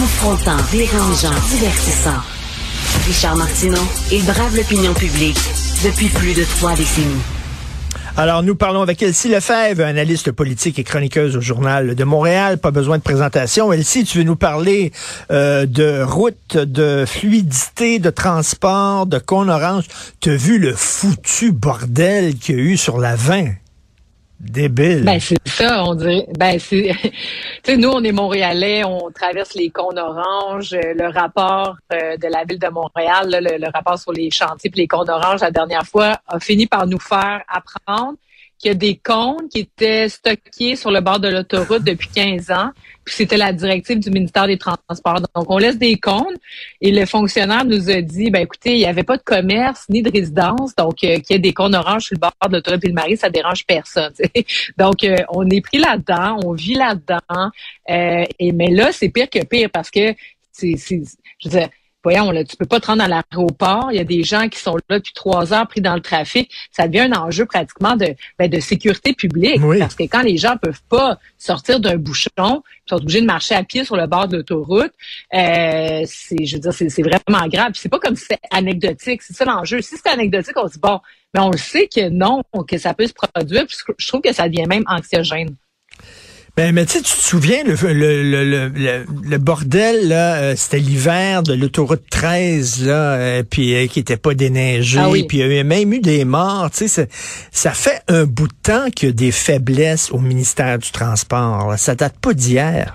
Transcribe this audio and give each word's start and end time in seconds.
Confrontant, 0.00 0.58
dérangeant, 0.70 1.34
divertissant. 1.50 2.20
Richard 3.04 3.34
Martineau, 3.34 3.82
il 4.12 4.24
brave 4.24 4.54
l'opinion 4.54 4.94
publique 4.94 5.40
depuis 5.82 6.08
plus 6.08 6.34
de 6.34 6.44
trois 6.44 6.76
décennies. 6.76 7.20
Alors, 8.16 8.44
nous 8.44 8.54
parlons 8.54 8.82
avec 8.82 9.02
Elsie 9.02 9.28
Lefebvre, 9.28 9.82
analyste 9.82 10.30
politique 10.30 10.78
et 10.78 10.84
chroniqueuse 10.84 11.36
au 11.36 11.40
Journal 11.40 11.96
de 11.96 12.04
Montréal. 12.04 12.58
Pas 12.58 12.70
besoin 12.70 12.98
de 12.98 13.02
présentation. 13.02 13.72
Elsie, 13.72 14.04
tu 14.04 14.18
veux 14.18 14.24
nous 14.24 14.36
parler 14.36 14.92
euh, 15.32 15.66
de 15.66 16.04
route, 16.04 16.56
de 16.56 17.04
fluidité, 17.04 17.98
de 17.98 18.10
transport, 18.10 19.06
de 19.06 19.18
cône 19.18 19.50
orange. 19.50 19.86
Tu 20.20 20.30
as 20.30 20.36
vu 20.36 20.60
le 20.60 20.76
foutu 20.76 21.50
bordel 21.50 22.36
qu'il 22.36 22.54
y 22.54 22.58
a 22.60 22.62
eu 22.62 22.76
sur 22.76 22.98
la 22.98 23.16
20? 23.16 23.46
Débile. 24.40 25.04
Ben, 25.04 25.18
c'est 25.18 25.36
ça, 25.46 25.84
on 25.84 25.94
dirait. 25.94 26.26
Ben, 26.38 26.58
c'est. 26.60 26.94
tu 27.02 27.10
sais, 27.64 27.76
nous, 27.76 27.88
on 27.88 28.02
est 28.04 28.12
Montréalais, 28.12 28.84
on 28.84 29.10
traverse 29.10 29.54
les 29.54 29.70
cônes 29.70 29.98
oranges. 29.98 30.70
Le 30.72 31.12
rapport 31.12 31.76
euh, 31.92 32.16
de 32.16 32.28
la 32.28 32.44
ville 32.44 32.58
de 32.58 32.68
Montréal, 32.68 33.28
le, 33.30 33.58
le, 33.58 33.70
rapport 33.72 33.98
sur 33.98 34.12
les 34.12 34.30
chantiers 34.30 34.70
et 34.72 34.78
les 34.78 34.86
cônes 34.86 35.10
oranges, 35.10 35.40
la 35.40 35.50
dernière 35.50 35.84
fois, 35.84 36.18
a 36.28 36.38
fini 36.38 36.66
par 36.66 36.86
nous 36.86 37.00
faire 37.00 37.42
apprendre 37.48 38.16
qu'il 38.58 38.68
y 38.68 38.72
a 38.72 38.74
des 38.74 38.96
cônes 38.96 39.48
qui 39.48 39.60
étaient 39.60 40.08
stockés 40.08 40.76
sur 40.76 40.90
le 40.90 41.00
bord 41.00 41.20
de 41.20 41.28
l'autoroute 41.28 41.84
depuis 41.84 42.08
15 42.08 42.50
ans. 42.50 42.70
Puis 43.04 43.14
c'était 43.14 43.36
la 43.36 43.52
directive 43.52 44.00
du 44.00 44.10
ministère 44.10 44.46
des 44.46 44.58
Transports. 44.58 45.20
Donc, 45.34 45.48
on 45.48 45.58
laisse 45.58 45.78
des 45.78 45.96
cônes 45.96 46.36
et 46.80 46.90
le 46.90 47.06
fonctionnaire 47.06 47.64
nous 47.64 47.88
a 47.88 48.02
dit, 48.02 48.30
ben 48.30 48.42
écoutez, 48.42 48.72
il 48.72 48.78
n'y 48.78 48.86
avait 48.86 49.04
pas 49.04 49.16
de 49.16 49.22
commerce 49.22 49.86
ni 49.88 50.02
de 50.02 50.10
résidence, 50.10 50.74
donc 50.74 51.02
euh, 51.04 51.18
qu'il 51.20 51.30
y 51.30 51.34
ait 51.34 51.38
des 51.38 51.54
cônes 51.54 51.74
oranges 51.74 52.04
sur 52.04 52.16
le 52.16 52.20
bord 52.20 52.32
de 52.50 52.56
l'autoroute 52.56 52.82
Ville-Marie, 52.82 53.16
ça 53.16 53.30
dérange 53.30 53.64
personne. 53.64 54.12
donc, 54.76 55.04
euh, 55.04 55.16
on 55.30 55.48
est 55.48 55.60
pris 55.60 55.78
là-dedans, 55.78 56.38
on 56.44 56.52
vit 56.52 56.74
là-dedans. 56.74 57.50
Euh, 57.88 58.24
et 58.38 58.52
mais 58.52 58.70
là, 58.70 58.92
c'est 58.92 59.08
pire 59.08 59.30
que 59.30 59.44
pire 59.44 59.70
parce 59.70 59.90
que 59.90 60.14
c'est, 60.52 60.76
je 60.76 61.48
veux 61.48 61.50
dire, 61.50 61.68
voyons, 62.10 62.30
là, 62.30 62.42
tu 62.42 62.56
peux 62.56 62.66
pas 62.66 62.80
te 62.80 62.86
rendre 62.86 63.02
à 63.02 63.08
l'aéroport. 63.08 63.88
Il 63.90 63.96
y 63.96 64.00
a 64.00 64.04
des 64.04 64.22
gens 64.22 64.48
qui 64.48 64.58
sont 64.58 64.76
là 64.88 64.98
depuis 64.98 65.12
trois 65.12 65.52
heures 65.52 65.66
pris 65.68 65.82
dans 65.82 65.94
le 65.94 66.00
trafic. 66.00 66.50
Ça 66.72 66.88
devient 66.88 67.00
un 67.00 67.12
enjeu 67.12 67.44
pratiquement 67.44 67.96
de, 67.96 68.14
ben, 68.38 68.48
de 68.48 68.60
sécurité 68.60 69.12
publique. 69.12 69.60
Parce 69.78 69.94
que 69.94 70.04
quand 70.04 70.22
les 70.22 70.38
gens 70.38 70.56
peuvent 70.56 70.82
pas 70.88 71.18
sortir 71.36 71.80
d'un 71.80 71.96
bouchon, 71.96 72.28
ils 72.38 72.88
sont 72.88 72.96
obligés 72.96 73.20
de 73.20 73.26
marcher 73.26 73.54
à 73.54 73.62
pied 73.62 73.84
sur 73.84 73.96
le 73.96 74.06
bord 74.06 74.26
de 74.26 74.38
l'autoroute, 74.38 74.92
euh, 75.34 76.02
c'est, 76.06 76.44
je 76.46 76.56
veux 76.56 76.60
dire, 76.60 76.72
c'est, 76.72 77.02
vraiment 77.02 77.46
grave. 77.46 77.72
c'est 77.74 77.90
pas 77.90 77.98
comme 77.98 78.16
si 78.16 78.22
c'était 78.22 78.40
anecdotique. 78.50 79.22
C'est 79.22 79.34
ça 79.34 79.44
l'enjeu. 79.44 79.82
Si 79.82 79.96
c'est 79.96 80.08
anecdotique, 80.08 80.56
on 80.56 80.66
se 80.66 80.74
dit 80.74 80.80
bon, 80.80 81.00
mais 81.34 81.40
on 81.40 81.50
le 81.50 81.58
sait 81.58 81.88
que 81.88 82.08
non, 82.08 82.42
que 82.66 82.78
ça 82.78 82.94
peut 82.94 83.06
se 83.06 83.12
produire. 83.12 83.66
je 83.98 84.08
trouve 84.08 84.22
que 84.22 84.32
ça 84.32 84.48
devient 84.48 84.66
même 84.66 84.84
anxiogène. 84.86 85.56
Ben, 86.58 86.74
mais 86.74 86.86
tu 86.86 87.00
te 87.00 87.06
souviens, 87.06 87.62
le, 87.62 87.76
le, 87.92 88.68
le, 88.72 89.06
le 89.22 89.38
bordel, 89.38 90.08
là, 90.08 90.38
euh, 90.38 90.54
c'était 90.56 90.80
l'hiver 90.80 91.44
de 91.44 91.52
l'autoroute 91.52 92.02
13, 92.10 92.84
là, 92.84 93.12
euh, 93.12 93.42
puis 93.48 93.76
euh, 93.76 93.86
qui 93.86 94.00
était 94.00 94.16
pas 94.16 94.34
déneigé, 94.34 94.98
ah 94.98 95.08
puis 95.28 95.38
il 95.38 95.52
y 95.52 95.58
a 95.60 95.62
même 95.62 95.92
eu 95.92 96.00
des 96.00 96.24
morts. 96.24 96.68
Tu 96.72 96.88
sais, 96.88 97.08
ça 97.52 97.70
fait 97.70 98.02
un 98.08 98.24
bout 98.24 98.48
de 98.48 98.54
temps 98.60 98.90
qu'il 98.90 99.10
y 99.10 99.12
a 99.12 99.14
des 99.14 99.30
faiblesses 99.30 100.10
au 100.10 100.18
ministère 100.18 100.80
du 100.80 100.90
Transport. 100.90 101.68
Là. 101.70 101.76
Ça 101.76 101.94
date 101.94 102.18
pas 102.20 102.34
d'hier. 102.34 102.92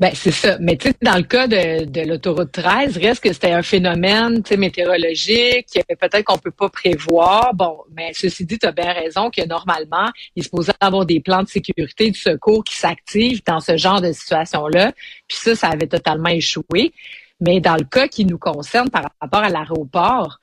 Ben, 0.00 0.10
c'est 0.12 0.32
ça. 0.32 0.58
Mais 0.60 0.76
tu 0.76 0.88
sais, 0.88 0.94
dans 1.02 1.16
le 1.16 1.22
cas 1.22 1.46
de, 1.46 1.84
de 1.84 2.00
l'autoroute 2.00 2.50
13, 2.50 2.96
reste 2.98 3.22
que 3.22 3.32
c'était 3.32 3.52
un 3.52 3.62
phénomène 3.62 4.42
météorologique, 4.58 5.68
peut-être 5.88 6.24
qu'on 6.24 6.38
peut 6.38 6.50
pas 6.50 6.68
prévoir. 6.68 7.54
Bon, 7.54 7.78
mais 7.96 8.12
ceci 8.12 8.44
dit, 8.44 8.58
tu 8.58 8.66
as 8.66 8.72
bien 8.72 8.92
raison 8.92 9.30
que 9.30 9.46
normalement, 9.46 10.10
il 10.34 10.42
se 10.42 10.48
posait 10.48 10.72
avoir 10.80 11.06
des 11.06 11.20
plans 11.20 11.44
de 11.44 11.48
sécurité 11.48 12.10
du 12.10 12.18
secours 12.18 12.64
qui 12.64 12.74
s'activent 12.74 13.42
dans 13.46 13.60
ce 13.60 13.76
genre 13.76 14.00
de 14.00 14.10
situation-là. 14.10 14.92
Puis 15.28 15.38
ça, 15.38 15.54
ça 15.54 15.68
avait 15.68 15.86
totalement 15.86 16.30
échoué. 16.30 16.92
Mais 17.40 17.60
dans 17.60 17.76
le 17.76 17.84
cas 17.84 18.08
qui 18.08 18.24
nous 18.24 18.38
concerne 18.38 18.90
par 18.90 19.04
rapport 19.20 19.44
à 19.44 19.48
l'aéroport, 19.48 20.40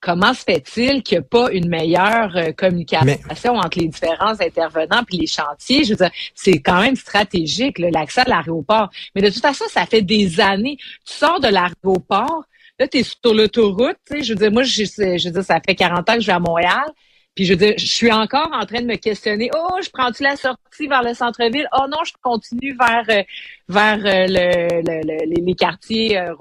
comment 0.00 0.32
se 0.34 0.42
fait-il 0.42 1.02
qu'il 1.02 1.18
n'y 1.18 1.24
a 1.24 1.28
pas 1.28 1.50
une 1.52 1.68
meilleure 1.68 2.36
euh, 2.36 2.52
communication 2.52 3.56
entre 3.56 3.78
les 3.78 3.88
différents 3.88 4.40
intervenants 4.40 5.04
puis 5.06 5.18
les 5.18 5.26
chantiers? 5.26 5.84
Je 5.84 5.90
veux 5.90 5.96
dire, 5.96 6.10
c'est 6.34 6.58
quand 6.60 6.80
même 6.80 6.96
stratégique, 6.96 7.78
l'accès 7.78 8.22
à 8.22 8.24
l'aéroport. 8.24 8.90
Mais 9.14 9.22
de 9.22 9.28
toute 9.28 9.42
façon, 9.42 9.64
ça 9.68 9.86
fait 9.86 10.02
des 10.02 10.40
années. 10.40 10.76
Tu 11.06 11.14
sors 11.14 11.40
de 11.40 11.48
l'aéroport, 11.48 12.44
là, 12.78 12.88
tu 12.88 12.98
es 12.98 13.02
sur 13.02 13.34
l'autoroute, 13.34 13.96
tu 14.06 14.16
sais, 14.16 14.22
je 14.22 14.32
veux 14.32 14.38
dire, 14.38 14.52
moi, 14.52 14.62
je, 14.62 14.84
je 14.84 15.28
veux 15.28 15.32
dire, 15.32 15.44
ça 15.44 15.60
fait 15.64 15.74
40 15.74 16.08
ans 16.08 16.14
que 16.14 16.20
je 16.20 16.26
vais 16.26 16.32
à 16.32 16.40
Montréal. 16.40 16.86
Puis 17.40 17.46
je 17.46 17.54
veux 17.54 17.58
dire, 17.58 17.72
je 17.78 17.86
suis 17.86 18.12
encore 18.12 18.50
en 18.52 18.66
train 18.66 18.82
de 18.82 18.86
me 18.86 18.96
questionner. 18.96 19.50
Oh, 19.56 19.78
je 19.82 19.88
prends-tu 19.88 20.22
la 20.22 20.36
sortie 20.36 20.86
vers 20.88 21.02
le 21.02 21.14
centre-ville? 21.14 21.66
Oh 21.72 21.86
non, 21.88 22.04
je 22.04 22.12
continue 22.20 22.76
vers 22.78 23.06
euh, 23.08 23.22
vers 23.66 23.98
euh, 24.04 24.26
le, 24.28 25.42
les 25.42 25.54
quartiers 25.54 26.18
euh, 26.18 26.34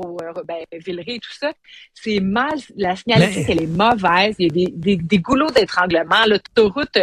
ben, 0.45 0.57
Villeray 0.73 1.15
et 1.15 1.19
tout 1.19 1.31
ça. 1.31 1.53
C'est 1.93 2.19
mal. 2.19 2.59
La 2.75 2.97
signalétique, 2.97 3.45
elle 3.47 3.63
est 3.63 3.67
mauvaise. 3.67 4.35
Il 4.39 4.47
y 4.47 4.49
a 4.49 4.51
des, 4.51 4.73
des, 4.75 4.97
des 4.97 5.19
goulots 5.19 5.51
d'étranglement. 5.51 6.25
L'autoroute, 6.27 6.97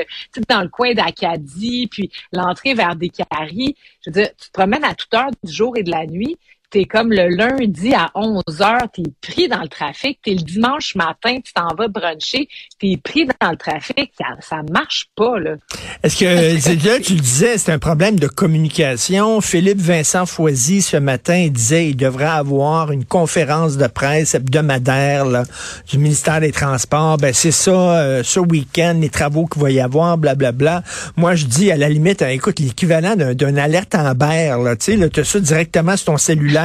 dans 0.47 0.61
le 0.61 0.69
coin 0.69 0.93
d'Acadie, 0.93 1.89
puis 1.91 2.11
l'entrée 2.33 2.75
vers 2.75 2.97
Descaries. 2.97 3.77
Je 4.05 4.11
veux 4.11 4.13
dire, 4.13 4.29
tu 4.37 4.49
te 4.49 4.53
promènes 4.53 4.85
à 4.85 4.95
toute 4.95 5.15
heure 5.15 5.31
du 5.43 5.51
jour 5.51 5.75
et 5.79 5.83
de 5.83 5.91
la 5.91 6.05
nuit 6.05 6.37
t'es 6.71 6.85
comme 6.85 7.11
le 7.11 7.29
lundi 7.29 7.95
à 7.95 8.11
11 8.15 8.43
heures, 8.61 8.89
t'es 8.93 9.03
pris 9.21 9.49
dans 9.49 9.61
le 9.61 9.69
trafic, 9.69 10.19
t'es 10.23 10.33
le 10.33 10.43
dimanche 10.43 10.95
matin, 10.95 11.39
tu 11.45 11.53
t'en 11.53 11.75
vas 11.77 11.89
bruncher, 11.89 12.49
t'es 12.81 12.99
pris 13.03 13.27
dans 13.41 13.51
le 13.51 13.57
trafic, 13.57 14.13
ça, 14.19 14.27
ça 14.41 14.63
marche 14.71 15.09
pas, 15.17 15.39
là. 15.39 15.57
Est-ce 16.03 16.17
que, 16.19 16.89
là, 16.89 17.01
tu 17.01 17.15
le 17.15 17.21
disais, 17.21 17.59
c'est 17.59 17.73
un 17.73 17.79
problème 17.79 18.19
de 18.19 18.27
communication. 18.27 19.41
Philippe 19.41 19.81
Vincent 19.81 20.27
Foisy, 20.27 20.83
ce 20.83 20.97
matin, 20.97 21.37
il 21.37 21.53
disait 21.53 21.89
il 21.89 21.97
devrait 21.97 22.25
avoir 22.25 22.91
une 22.91 23.05
conférence 23.05 23.77
de 23.77 23.87
presse 23.87 24.35
hebdomadaire, 24.35 25.25
là, 25.25 25.45
du 25.89 25.99
ministère 25.99 26.41
des 26.41 26.53
Transports. 26.53 27.17
Ben, 27.19 27.33
c'est 27.33 27.53
ça, 27.53 27.71
euh, 27.71 28.23
ce 28.25 28.41
week-end, 28.41 28.97
les 29.01 29.11
travaux 29.11 29.47
qu'il 29.47 29.63
va 29.63 29.71
y 29.71 29.81
avoir, 29.81 30.19
blablabla. 30.19 30.81
Bla, 30.81 30.81
bla. 30.81 30.91
Moi, 31.17 31.35
je 31.35 31.47
dis, 31.47 31.71
à 31.71 31.77
la 31.77 31.89
limite, 31.89 32.23
écoute, 32.23 32.59
l'équivalent 32.59 33.15
d'un 33.17 33.57
alerte 33.57 33.95
Amber, 33.95 34.57
là, 34.63 34.77
tu 34.77 34.85
sais, 34.85 34.97
là, 34.97 35.07
as 35.15 35.25
ça 35.25 35.41
directement 35.41 35.97
sur 35.97 36.07
ton 36.07 36.17
cellulaire 36.17 36.56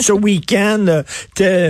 ce 0.00 0.12
week-end, 0.12 1.02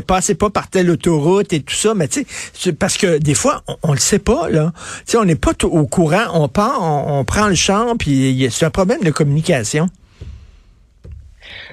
passez 0.07 0.35
pas 0.35 0.51
par 0.51 0.69
telle 0.69 0.91
autoroute 0.91 1.53
et 1.53 1.61
tout 1.61 1.75
ça. 1.75 1.95
Mais 1.95 2.09
tu 2.09 2.27
sais, 2.53 2.73
parce 2.73 2.97
que 2.97 3.19
des 3.19 3.35
fois, 3.35 3.63
on, 3.83 3.93
le 3.93 3.99
sait 3.99 4.19
pas, 4.19 4.49
là. 4.49 4.73
Tu 4.75 5.13
sais, 5.13 5.19
on 5.19 5.25
n'est 5.25 5.35
pas 5.35 5.53
au 5.65 5.87
courant. 5.87 6.27
On 6.35 6.49
part, 6.49 6.83
on, 6.83 7.25
prend 7.25 7.49
le 7.49 7.55
champ, 7.55 7.97
puis 7.97 8.49
c'est 8.51 8.67
un 8.67 8.71
problème 8.71 9.01
de 9.03 9.11
communication. 9.11 9.89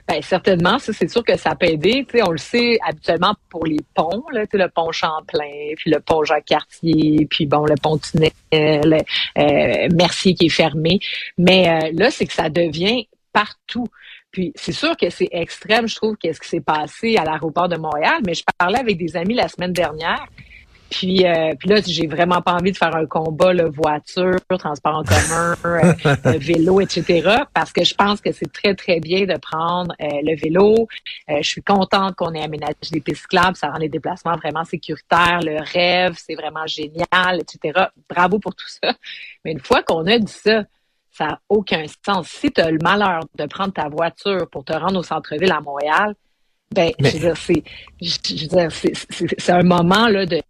Ben, 0.08 0.22
certainement, 0.22 0.78
ça, 0.78 0.94
c'est 0.94 1.10
sûr 1.10 1.24
que 1.24 1.36
ça 1.36 1.56
peut 1.56 1.66
aider. 1.66 2.06
on 2.22 2.32
le 2.32 2.38
sait 2.38 2.78
habituellement 2.88 3.34
pour 3.50 3.66
les 3.66 3.80
ponts, 3.96 4.24
le 4.32 4.68
pont 4.68 4.92
Champlain, 4.92 5.74
puis 5.78 5.90
le 5.90 6.00
pont 6.00 6.24
Jacques-Cartier, 6.24 7.28
puis 7.30 7.48
bon, 7.48 7.66
le 7.66 7.76
pont 7.82 7.98
Tunnel, 7.98 8.32
euh, 8.54 9.88
Mercier 9.94 10.36
qui 10.36 10.46
est 10.46 10.50
fermé. 10.50 11.00
Mais 11.38 11.68
euh, 11.68 11.90
là, 11.94 12.12
c'est 12.12 12.28
que 12.28 12.34
ça 12.34 12.50
devient 12.50 13.08
partout. 13.34 13.88
Puis 14.36 14.52
c'est 14.54 14.74
sûr 14.74 14.98
que 14.98 15.10
c'est 15.10 15.30
extrême, 15.32 15.88
je 15.88 15.96
trouve, 15.96 16.18
qu'est-ce 16.18 16.42
qui 16.42 16.50
s'est 16.50 16.60
passé 16.60 17.16
à 17.16 17.24
l'aéroport 17.24 17.70
de 17.70 17.78
Montréal, 17.78 18.22
mais 18.26 18.34
je 18.34 18.44
parlais 18.58 18.80
avec 18.80 18.98
des 18.98 19.16
amis 19.16 19.34
la 19.34 19.48
semaine 19.48 19.72
dernière. 19.72 20.28
Puis, 20.90 21.26
euh, 21.26 21.54
puis 21.58 21.70
là, 21.70 21.80
j'ai 21.88 22.06
vraiment 22.06 22.42
pas 22.42 22.52
envie 22.52 22.74
de 22.74 22.78
faire 22.78 22.94
un 22.94 23.06
combat, 23.06 23.54
là, 23.54 23.70
voiture, 23.70 24.36
transport 24.60 24.96
en 24.98 25.04
commun, 25.04 25.56
euh, 25.64 25.94
euh, 26.26 26.38
vélo, 26.38 26.82
etc. 26.82 27.46
Parce 27.54 27.72
que 27.72 27.86
je 27.86 27.96
pense 27.96 28.20
que 28.20 28.34
c'est 28.34 28.52
très, 28.52 28.76
très 28.76 29.00
bien 29.00 29.26
de 29.26 29.38
prendre 29.38 29.96
le 30.00 30.36
vélo. 30.36 30.90
je 31.30 31.48
suis 31.48 31.64
contente 31.64 32.16
qu'on 32.16 32.34
ait 32.34 32.44
aménagé 32.44 32.74
des 32.92 33.00
pistes. 33.00 33.28
Ça 33.54 33.70
rend 33.70 33.78
les 33.78 33.88
déplacements 33.88 34.36
vraiment 34.36 34.66
sécuritaires. 34.66 35.40
Le 35.44 35.60
rêve, 35.62 36.16
c'est 36.18 36.36
vraiment 36.36 36.68
génial, 36.68 37.40
etc. 37.40 37.86
Bravo 38.10 38.38
pour 38.40 38.54
tout 38.54 38.68
ça. 38.68 38.94
Mais 39.46 39.54
une 39.54 39.62
fois 39.62 39.82
qu'on 39.82 40.06
a 40.08 40.20
dit 40.20 40.28
ça, 40.28 40.66
ça 41.16 41.26
n'a 41.26 41.42
aucun 41.50 41.86
sens. 42.06 42.28
Si 42.28 42.52
tu 42.52 42.62
as 42.62 42.72
le 42.72 42.80
malheur 42.82 43.22
de 43.36 43.46
prendre 43.46 43.74
ta 43.74 43.88
voiture 43.88 44.50
pour 44.52 44.66
te 44.66 44.74
rendre 44.74 45.00
au 45.00 45.04
centre-ville 45.04 45.52
à 45.52 45.62
Montréal, 45.62 46.14
ben, 46.72 46.92
je 47.00 47.06
veux 47.06 47.20
dire, 47.20 47.38
c'est, 47.38 47.64
je, 48.02 48.42
veux 48.42 48.48
dire, 48.48 48.72
c'est, 48.72 49.52
un 49.52 49.64
moment, 49.64 50.08
là, 50.08 50.26
de, 50.26 50.42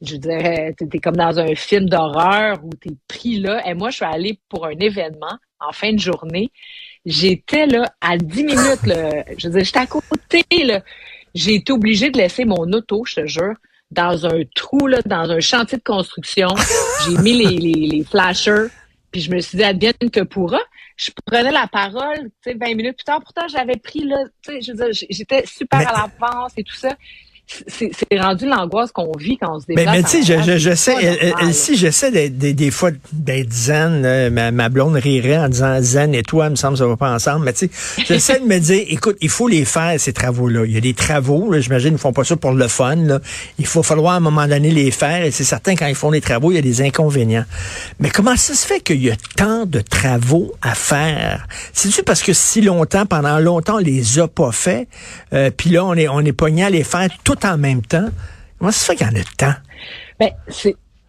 je 0.00 0.16
dirais, 0.16 0.74
t'es 0.78 0.98
comme 0.98 1.16
dans 1.16 1.38
un 1.38 1.54
film 1.54 1.88
d'horreur 1.88 2.58
où 2.62 2.70
t'es 2.70 2.94
pris 3.06 3.40
là. 3.40 3.60
Et 3.68 3.74
moi, 3.74 3.90
je 3.90 3.96
suis 3.96 4.04
allée 4.04 4.38
pour 4.48 4.64
un 4.66 4.78
événement 4.78 5.36
en 5.60 5.72
fin 5.72 5.92
de 5.92 5.98
journée. 5.98 6.50
J'étais 7.04 7.66
là 7.66 7.92
à 8.00 8.16
10 8.16 8.44
minutes, 8.44 8.86
là. 8.86 9.24
Je 9.36 9.48
veux 9.48 9.54
dire, 9.54 9.64
j'étais 9.64 9.80
à 9.80 9.86
côté, 9.86 10.44
là. 10.64 10.80
J'ai 11.34 11.56
été 11.56 11.72
obligée 11.72 12.10
de 12.10 12.16
laisser 12.16 12.44
mon 12.44 12.72
auto, 12.72 13.04
je 13.04 13.16
te 13.16 13.26
jure, 13.26 13.56
dans 13.90 14.24
un 14.24 14.42
trou, 14.54 14.86
là, 14.86 15.02
dans 15.04 15.30
un 15.30 15.40
chantier 15.40 15.76
de 15.76 15.82
construction. 15.82 16.48
J'ai 17.04 17.18
mis 17.18 17.34
les, 17.34 17.56
les, 17.58 17.86
les 17.88 18.04
flashers 18.04 18.68
puis 19.14 19.20
je 19.20 19.30
me 19.30 19.38
suis 19.38 19.56
dit, 19.56 19.62
advienne 19.62 20.10
que 20.12 20.24
pourra. 20.24 20.58
Je 20.96 21.12
prenais 21.24 21.52
la 21.52 21.68
parole, 21.68 22.32
tu 22.42 22.50
sais, 22.50 22.54
20 22.54 22.74
minutes 22.74 22.96
plus 22.96 23.04
tard. 23.04 23.20
Pourtant, 23.20 23.46
j'avais 23.46 23.76
pris, 23.76 24.00
là, 24.00 24.24
tu 24.42 24.54
sais, 24.54 24.60
je 24.60 24.72
veux 24.72 24.90
dire, 24.90 25.06
j'étais 25.08 25.46
super 25.46 25.88
à 25.88 26.08
l'avance 26.08 26.50
et 26.56 26.64
tout 26.64 26.74
ça. 26.74 26.96
C'est 27.46 28.18
rendu 28.18 28.46
l'angoisse 28.46 28.90
qu'on 28.90 29.12
vit 29.18 29.36
quand 29.36 29.56
on 29.56 29.60
se 29.60 29.66
déplace. 29.66 29.86
Mais, 29.86 29.98
mais 29.98 30.02
tu 30.02 30.24
sais, 30.24 30.42
je, 30.42 30.58
je, 30.58 30.74
sais, 30.74 30.94
si 31.52 31.76
j'essaie 31.76 32.10
des, 32.10 32.30
des, 32.30 32.54
des, 32.54 32.70
fois 32.70 32.90
d'être 33.12 33.52
zen, 33.52 34.30
ma, 34.30 34.50
ma, 34.50 34.68
blonde 34.70 34.94
rirait 34.96 35.36
en 35.36 35.48
disant 35.48 35.76
zen 35.80 36.14
et 36.14 36.22
toi, 36.22 36.46
il 36.46 36.52
me 36.52 36.56
semble 36.56 36.74
que 36.74 36.78
ça 36.78 36.86
va 36.86 36.96
pas 36.96 37.12
ensemble. 37.12 37.44
Mais 37.44 37.52
tu 37.52 37.66
sais, 37.66 38.04
j'essaie 38.06 38.40
de 38.40 38.46
me 38.46 38.58
dire, 38.58 38.84
écoute, 38.88 39.16
il 39.20 39.28
faut 39.28 39.46
les 39.46 39.64
faire, 39.64 40.00
ces 40.00 40.12
travaux-là. 40.12 40.64
Il 40.64 40.72
y 40.72 40.78
a 40.78 40.80
des 40.80 40.94
travaux, 40.94 41.52
j'imagine, 41.58 41.92
ils 41.92 41.98
font 41.98 42.12
pas 42.12 42.24
ça 42.24 42.36
pour 42.36 42.52
le 42.52 42.68
fun. 42.68 42.96
Là. 42.96 43.20
Il 43.58 43.66
faut 43.66 43.82
falloir 43.82 44.14
à 44.14 44.16
un 44.16 44.20
moment 44.20 44.46
donné 44.46 44.70
les 44.70 44.90
faire. 44.90 45.24
Et 45.24 45.30
c'est 45.30 45.44
certain, 45.44 45.76
quand 45.76 45.86
ils 45.86 45.94
font 45.94 46.10
les 46.10 46.22
travaux, 46.22 46.50
il 46.50 46.54
y 46.54 46.58
a 46.58 46.62
des 46.62 46.80
inconvénients. 46.80 47.44
Mais 48.00 48.10
comment 48.10 48.36
ça 48.36 48.54
se 48.54 48.66
fait 48.66 48.80
qu'il 48.80 49.02
y 49.02 49.10
a 49.10 49.16
tant 49.36 49.66
de 49.66 49.80
travaux 49.80 50.54
à 50.62 50.74
faire? 50.74 51.46
C'est-tu 51.72 52.02
parce 52.02 52.22
que 52.22 52.32
si 52.32 52.62
longtemps, 52.62 53.06
pendant 53.06 53.38
longtemps, 53.38 53.76
on 53.76 53.78
les 53.78 54.18
a 54.18 54.28
pas 54.28 54.52
fait, 54.52 54.88
euh, 55.32 55.50
puis 55.54 55.70
là, 55.70 55.84
on 55.84 55.94
est, 55.94 56.08
on 56.08 56.20
est 56.20 56.32
pogné 56.32 56.64
à 56.64 56.70
les 56.70 56.84
faire 56.84 57.08
tout 57.22 57.33
en 57.42 57.58
même 57.58 57.82
temps? 57.82 58.08
Comment 58.58 58.70
ça 58.70 58.94
qu'il 58.94 59.06
y 59.06 59.10
en 59.10 59.14
a 59.14 59.24
tant? 59.36 59.54
Ben, 60.18 60.30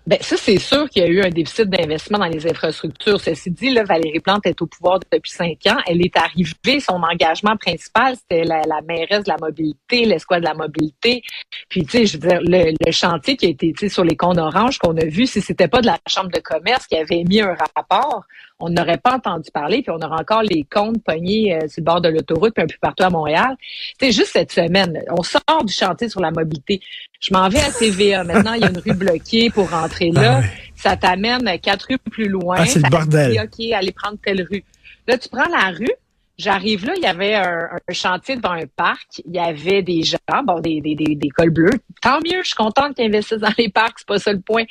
ben, 0.07 0.19
ça, 0.21 0.37
c'est 0.37 0.59
sûr 0.59 0.87
qu'il 0.87 1.01
y 1.01 1.05
a 1.05 1.09
eu 1.09 1.21
un 1.21 1.29
déficit 1.29 1.67
d'investissement 1.67 2.19
dans 2.19 2.27
les 2.27 2.45
infrastructures. 2.45 3.19
Ceci 3.19 3.49
dit, 3.49 3.73
Valérie 3.73 4.19
Plante 4.19 4.45
est 4.45 4.61
au 4.61 4.67
pouvoir 4.67 4.99
depuis 5.11 5.31
cinq 5.31 5.65
ans. 5.67 5.77
Elle 5.87 6.05
est 6.05 6.15
arrivée, 6.15 6.79
son 6.79 7.01
engagement 7.01 7.57
principal, 7.57 8.15
c'était 8.15 8.43
la, 8.43 8.61
la, 8.67 8.81
mairesse 8.81 9.23
de 9.23 9.29
la 9.29 9.37
mobilité, 9.41 10.05
l'escouade 10.05 10.41
de 10.41 10.47
la 10.47 10.53
mobilité. 10.53 11.23
Puis, 11.69 11.85
tu 11.85 11.89
sais, 11.89 12.05
je 12.05 12.19
veux 12.19 12.29
dire, 12.29 12.39
le, 12.43 12.91
chantier 12.91 13.35
qui 13.35 13.47
a 13.47 13.49
été 13.49 13.89
sur 13.89 14.03
les 14.03 14.15
comptes 14.15 14.37
orange 14.37 14.77
qu'on 14.77 14.95
a 14.95 15.05
vu, 15.05 15.25
si 15.25 15.41
c'était 15.41 15.67
pas 15.67 15.81
de 15.81 15.87
la 15.87 15.97
Chambre 16.07 16.29
de 16.29 16.39
commerce 16.39 16.85
qui 16.85 16.97
avait 16.97 17.23
mis 17.23 17.41
un 17.41 17.55
rapport, 17.75 18.25
on 18.59 18.69
n'aurait 18.69 18.97
pas 18.97 19.15
entendu 19.15 19.51
parler, 19.51 19.81
puis 19.81 19.91
on 19.91 19.99
aurait 19.99 20.21
encore 20.21 20.43
les 20.43 20.63
comptes 20.63 21.03
pognés 21.03 21.55
euh, 21.55 21.67
sur 21.67 21.81
le 21.81 21.85
bord 21.85 22.01
de 22.01 22.09
l'autoroute, 22.09 22.53
puis 22.53 22.63
un 22.63 22.67
peu 22.67 22.77
partout 22.79 23.03
à 23.03 23.09
Montréal. 23.09 23.55
C'est 23.99 24.11
juste 24.11 24.31
cette 24.33 24.51
semaine, 24.51 25.03
on 25.09 25.23
sort 25.23 25.63
du 25.65 25.73
chantier 25.73 26.07
sur 26.07 26.21
la 26.21 26.31
mobilité. 26.31 26.79
Je 27.19 27.33
m'en 27.33 27.49
vais 27.49 27.59
à 27.59 27.71
TVA. 27.71 28.23
Maintenant, 28.23 28.53
il 28.53 28.61
y 28.61 28.65
a 28.65 28.69
une 28.69 28.77
rue 28.77 28.93
bloquée 28.93 29.49
pour 29.49 29.69
rentrer 29.69 30.11
là. 30.11 30.41
Ah 30.43 30.47
ça 30.75 30.95
t'amène 30.95 31.59
quatre 31.59 31.87
rues 31.89 31.97
plus 31.97 32.27
loin. 32.27 32.57
Ah, 32.59 32.65
c'est 32.65 32.83
le 32.83 32.89
bordel. 32.89 33.31
Dit, 33.31 33.39
OK, 33.39 33.73
allez 33.73 33.91
prendre 33.91 34.17
telle 34.23 34.45
rue. 34.49 34.63
Là, 35.07 35.17
tu 35.17 35.29
prends 35.29 35.49
la 35.49 35.71
rue. 35.71 35.91
J'arrive 36.37 36.85
là, 36.85 36.93
il 36.97 37.01
y 37.01 37.05
avait 37.05 37.33
un, 37.33 37.69
chantier 37.91 38.35
devant 38.35 38.51
un 38.51 38.65
parc, 38.75 39.21
il 39.25 39.33
y 39.33 39.39
avait 39.39 39.81
des 39.81 40.03
gens, 40.03 40.17
bon, 40.43 40.59
des, 40.59 40.81
des, 40.81 40.93
des, 40.93 41.15
des 41.15 41.29
cols 41.29 41.49
bleus. 41.49 41.79
Tant 42.01 42.19
mieux, 42.19 42.41
je 42.43 42.47
suis 42.47 42.55
contente 42.55 42.93
qu'ils 42.95 43.05
investissent 43.05 43.39
dans 43.39 43.53
les 43.57 43.69
parcs, 43.69 43.99
c'est 43.99 44.07
pas 44.07 44.19
ça 44.19 44.33
le 44.33 44.41
point. 44.41 44.65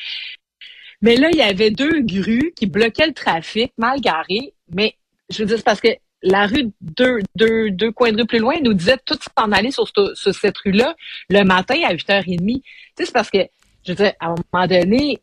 Mais 1.05 1.17
là, 1.17 1.29
il 1.31 1.37
y 1.37 1.43
avait 1.43 1.71
deux 1.71 2.01
grues 2.01 2.55
qui 2.57 2.65
bloquaient 2.65 3.07
le 3.07 3.13
trafic, 3.13 3.75
mal 3.77 4.01
garées. 4.01 4.55
Mais 4.73 4.97
je 5.29 5.41
veux 5.41 5.45
dire, 5.45 5.59
c'est 5.59 5.65
parce 5.65 5.83
que 5.83 5.89
la 6.23 6.47
rue 6.47 6.71
deux, 6.81 7.19
deux, 7.37 7.71
deux 7.71 7.93
coins 7.93 8.11
de 8.11 8.23
rue 8.23 8.27
plus 8.27 8.39
loin 8.39 8.55
nous 8.63 8.73
disait 8.73 8.97
tout 9.05 9.19
s'en 9.37 9.53
aller 9.53 9.71
sur, 9.71 9.87
sur 9.87 10.35
cette 10.35 10.57
rue-là 10.57 10.97
le 11.29 11.43
matin 11.43 11.75
à 11.87 11.95
8h30. 11.95 12.39
Tu 12.39 12.63
sais, 12.97 13.05
c'est 13.05 13.13
parce 13.13 13.29
que, 13.29 13.47
je 13.87 13.93
veux 13.93 13.97
dire, 13.97 14.13
à 14.19 14.29
un 14.29 14.35
moment 14.51 14.67
donné, 14.67 15.21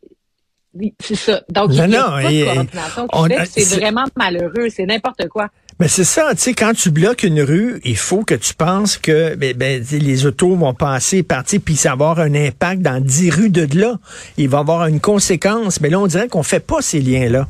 c'est 1.00 1.16
ça. 1.16 1.42
Donc, 1.50 1.72
il 1.72 1.78
y 1.78 1.82
a 1.82 1.90
pas 1.90 2.64
de 2.64 3.08
coordination 3.08 3.08
c'est 3.46 3.80
vraiment 3.80 4.06
malheureux, 4.16 4.70
c'est 4.70 4.86
n'importe 4.86 5.28
quoi. 5.30 5.50
Mais 5.82 5.88
c'est 5.88 6.04
ça, 6.04 6.30
tu 6.36 6.42
sais, 6.42 6.54
quand 6.54 6.74
tu 6.76 6.92
bloques 6.92 7.24
une 7.24 7.42
rue, 7.42 7.82
il 7.84 7.98
faut 7.98 8.24
que 8.24 8.36
tu 8.36 8.54
penses 8.54 9.00
que 9.00 9.34
ben, 9.34 9.58
ben 9.58 9.84
les 9.92 10.28
autos 10.28 10.56
vont 10.56 10.76
passer, 10.76 11.24
partir, 11.24 11.60
puis 11.60 11.76
ça 11.76 11.96
va 11.96 12.12
avoir 12.12 12.20
un 12.20 12.36
impact 12.36 12.84
dans 12.84 13.04
dix 13.04 13.32
rues 13.32 13.50
de 13.50 13.68
là. 13.80 13.98
Il 14.38 14.48
va 14.48 14.60
avoir 14.60 14.86
une 14.86 15.00
conséquence. 15.00 15.82
Mais 15.82 15.90
là, 15.90 16.00
on 16.00 16.06
dirait 16.06 16.28
qu'on 16.28 16.44
fait 16.44 16.60
pas 16.60 16.84
ces 16.84 17.02
liens-là, 17.02 17.48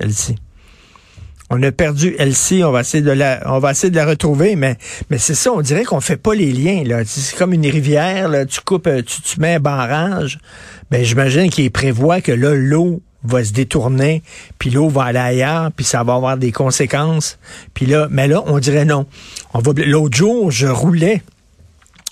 Elsie. 0.00 0.34
On 1.48 1.62
a 1.62 1.70
perdu 1.70 2.16
Elsie, 2.18 2.64
on 2.64 2.72
va 2.72 2.80
essayer 2.80 3.04
de 3.04 3.12
la, 3.12 3.40
on 3.46 3.60
va 3.60 3.70
essayer 3.70 3.92
de 3.92 3.96
la 3.96 4.06
retrouver, 4.06 4.56
mais, 4.56 4.76
mais 5.08 5.18
c'est 5.18 5.36
ça, 5.36 5.52
on 5.52 5.60
dirait 5.60 5.84
qu'on 5.84 6.00
fait 6.00 6.16
pas 6.16 6.34
les 6.34 6.50
liens, 6.50 6.82
là. 6.84 7.02
C'est 7.06 7.36
comme 7.36 7.52
une 7.52 7.68
rivière, 7.68 8.32
tu 8.48 8.60
coupes, 8.62 8.90
tu, 9.06 9.22
tu 9.22 9.38
mets 9.38 9.54
un 9.54 9.60
barrage. 9.60 10.40
Ben, 10.90 11.04
j'imagine 11.04 11.50
qu'il 11.50 11.70
prévoit 11.70 12.20
que 12.20 12.32
là, 12.32 12.52
l'eau 12.52 13.00
va 13.24 13.44
se 13.44 13.52
détourner, 13.52 14.22
puis 14.58 14.70
l'eau 14.70 14.88
va 14.88 15.04
aller 15.04 15.18
ailleurs, 15.18 15.70
puis 15.72 15.84
ça 15.84 16.02
va 16.02 16.14
avoir 16.14 16.36
des 16.36 16.52
conséquences. 16.52 17.38
Puis 17.74 17.86
là, 17.86 18.08
mais 18.10 18.28
là, 18.28 18.42
on 18.46 18.58
dirait 18.58 18.84
non. 18.84 19.06
On 19.52 19.58
va 19.60 19.72
l'autre 19.76 20.16
jour, 20.16 20.50
je 20.50 20.66
roulais 20.66 21.22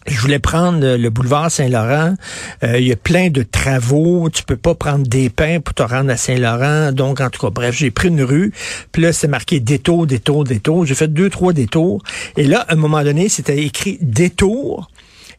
je 0.09 0.21
voulais 0.21 0.39
prendre 0.39 0.97
le 0.97 1.11
boulevard 1.11 1.51
Saint-Laurent. 1.51 2.15
Euh, 2.63 2.79
il 2.79 2.87
y 2.87 2.93
a 2.93 2.97
plein 2.97 3.29
de 3.29 3.43
travaux. 3.43 4.31
Tu 4.31 4.43
peux 4.43 4.57
pas 4.57 4.75
prendre 4.75 5.07
des 5.07 5.29
pains 5.29 5.61
pour 5.61 5.75
te 5.75 5.83
rendre 5.83 6.11
à 6.11 6.17
Saint-Laurent. 6.17 6.93
Donc, 6.93 7.21
en 7.21 7.31
tout 7.31 7.41
cas, 7.41 7.51
bref, 7.51 7.77
j'ai 7.77 7.91
pris 7.91 8.09
une 8.09 8.23
rue. 8.23 8.53
Puis 8.93 9.03
là, 9.03 9.13
c'est 9.13 9.29
marqué 9.29 9.61
détour, 9.61 10.07
détour, 10.07 10.45
détour. 10.45 10.87
J'ai 10.87 10.95
fait 10.95 11.13
deux, 11.13 11.31
trois 11.31 11.53
détours. 11.53 12.03
Et 12.37 12.45
là, 12.45 12.61
à 12.69 12.73
un 12.73 12.77
moment 12.77 13.03
donné, 13.03 13.29
c'était 13.29 13.59
écrit 13.59 13.99
détour. 14.01 14.89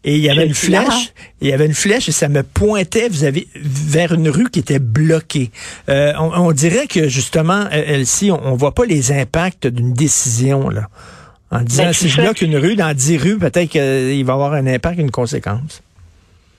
Et 0.05 0.15
il 0.15 0.21
y 0.21 0.29
avait 0.29 0.45
une 0.45 0.53
flèche, 0.53 1.13
il 1.41 1.49
y 1.49 1.53
avait 1.53 1.65
une 1.65 1.73
flèche 1.73 2.07
et 2.07 2.13
ça 2.13 2.29
me 2.29 2.41
pointait 2.41 3.09
vous 3.09 3.25
avez, 3.25 3.47
vers 3.55 4.13
une 4.13 4.29
rue 4.29 4.49
qui 4.49 4.59
était 4.59 4.79
bloquée. 4.79 5.51
Euh, 5.89 6.13
on, 6.17 6.51
dirait 6.53 6.87
que 6.87 7.09
justement, 7.09 7.69
Elsie, 7.69 8.31
on, 8.31 8.39
on 8.45 8.55
voit 8.55 8.73
pas 8.73 8.85
les 8.85 9.11
impacts 9.11 9.67
d'une 9.67 9.93
décision 9.93 10.69
là. 10.69 10.87
En 11.51 11.61
disant 11.61 11.85
ben, 11.85 11.93
si 11.93 12.09
je 12.09 12.21
bloque 12.21 12.41
une 12.41 12.57
rue, 12.57 12.75
dans 12.75 12.95
dix 12.95 13.17
rues, 13.17 13.39
peut-être 13.39 13.69
qu'il 13.69 14.23
va 14.23 14.33
avoir 14.33 14.53
un 14.53 14.67
impact, 14.67 14.99
une 14.99 15.11
conséquence. 15.11 15.81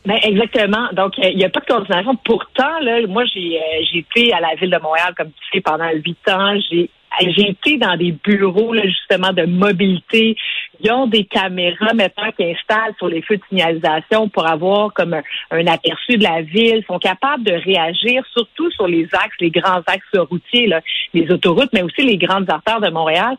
Ben 0.04 0.18
exactement. 0.22 0.88
Donc, 0.92 1.12
il 1.18 1.36
n'y 1.36 1.44
a 1.44 1.50
pas 1.50 1.60
de 1.60 1.66
coordination. 1.66 2.16
Pourtant, 2.24 2.80
là, 2.82 3.06
moi, 3.06 3.24
j'ai 3.32 3.58
euh, 3.58 3.98
été 3.98 4.32
à 4.32 4.40
la 4.40 4.54
ville 4.54 4.70
de 4.70 4.78
Montréal, 4.78 5.14
comme 5.16 5.28
tu 5.28 5.44
sais, 5.52 5.60
pendant 5.60 5.90
huit 5.92 6.28
ans. 6.28 6.58
J'ai 6.70 6.90
j'ai 7.20 7.50
été 7.50 7.76
dans 7.76 7.96
des 7.96 8.12
bureaux 8.12 8.72
là, 8.72 8.82
justement 8.84 9.32
de 9.32 9.44
mobilité. 9.44 10.36
Ils 10.80 10.90
ont 10.92 11.06
des 11.06 11.24
caméras 11.24 11.92
maintenant 11.94 12.30
qui 12.36 12.44
installent 12.44 12.94
sur 12.98 13.08
les 13.08 13.22
feux 13.22 13.36
de 13.36 13.42
signalisation 13.48 14.28
pour 14.28 14.46
avoir 14.46 14.92
comme 14.94 15.14
un, 15.50 15.66
aperçu 15.66 16.16
de 16.16 16.22
la 16.22 16.42
ville. 16.42 16.78
Ils 16.78 16.84
sont 16.86 16.98
capables 16.98 17.44
de 17.44 17.52
réagir 17.52 18.24
surtout 18.32 18.70
sur 18.70 18.86
les 18.86 19.08
axes, 19.12 19.36
les 19.40 19.50
grands 19.50 19.82
axes 19.86 20.16
routiers, 20.30 20.66
là, 20.66 20.80
les 21.12 21.30
autoroutes, 21.30 21.70
mais 21.72 21.82
aussi 21.82 22.02
les 22.02 22.16
grandes 22.16 22.48
artères 22.50 22.80
de 22.80 22.90
Montréal. 22.90 23.36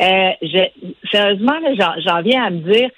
Euh, 0.00 0.30
je, 0.42 0.58
sérieusement, 1.10 1.58
j'en 2.04 2.22
viens 2.22 2.44
à 2.44 2.50
me 2.50 2.58
dire 2.58 2.90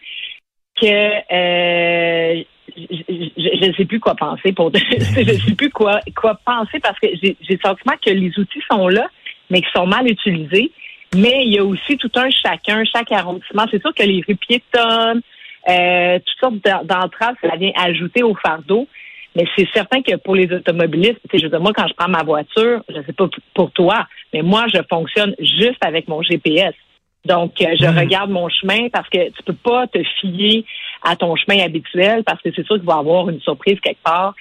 que 0.81 0.87
euh, 0.87 2.43
je 2.77 3.67
ne 3.67 3.73
sais 3.75 3.85
plus 3.85 4.01
quoi 4.01 4.15
penser 4.15 4.53
pour 4.53 4.73
je 4.75 5.33
sais 5.33 5.55
plus 5.55 5.71
quoi 5.71 6.01
quoi 6.15 6.39
penser 6.45 6.79
parce 6.81 6.99
que 6.99 7.09
j'ai 7.21 7.37
le 7.49 7.59
sentiment 7.65 7.95
que 8.05 8.11
les 8.11 8.39
outils 8.39 8.63
sont 8.71 8.89
là, 8.89 9.09
mais 9.51 9.61
qui 9.61 9.69
sont 9.75 9.87
mal 9.87 10.07
utilisés. 10.07 10.71
Mais 11.15 11.45
il 11.47 11.55
y 11.55 11.59
a 11.59 11.65
aussi 11.65 11.97
tout 11.97 12.11
un 12.17 12.29
chacun, 12.31 12.85
chaque 12.85 13.13
arrondissement. 13.13 13.65
C'est 13.71 13.81
sûr 13.81 13.95
que 13.95 14.03
les 14.03 14.23
rues 14.27 14.37
piétonnes, 14.37 15.23
euh, 15.69 16.19
toutes 16.19 16.41
sortes 16.41 16.87
d'entraves, 16.87 17.35
ça 17.43 17.57
vient 17.57 17.73
ajouter 17.77 18.23
au 18.23 18.35
fardeau. 18.35 18.87
Mais 19.35 19.45
c'est 19.57 19.69
certain 19.73 20.03
que 20.03 20.17
pour 20.17 20.35
les 20.35 20.53
automobilistes, 20.53 21.21
je 21.33 21.47
veux 21.47 21.59
moi, 21.59 21.73
quand 21.75 21.87
je 21.87 21.95
prends 21.95 22.09
ma 22.09 22.23
voiture, 22.23 22.83
je 22.89 22.99
ne 22.99 23.03
sais 23.05 23.13
pas 23.13 23.29
pour 23.55 23.71
toi, 23.73 24.07
mais 24.33 24.43
moi, 24.43 24.67
je 24.73 24.81
fonctionne 24.91 25.35
juste 25.39 25.83
avec 25.85 26.09
mon 26.09 26.23
GPS. 26.23 26.75
Donc, 27.25 27.61
euh, 27.61 27.75
je 27.79 27.87
hmm. 27.87 27.99
regarde 27.99 28.31
mon 28.31 28.49
chemin 28.49 28.89
parce 28.91 29.09
que 29.09 29.31
tu 29.31 29.43
peux 29.45 29.55
pas 29.55 29.87
te 29.87 30.03
fier 30.21 30.65
à 31.03 31.15
ton 31.17 31.37
chemin 31.37 31.63
habituel 31.63 32.25
parce 32.25 32.41
que 32.43 32.51
c'est 32.55 32.67
sûr 32.67 32.77
qu'il 32.77 32.87
va 32.87 32.97
y 32.97 32.99
avoir 32.99 33.29
une 33.29 33.41
surprise 33.41 33.79
quelque 33.81 34.03
part. 34.03 34.35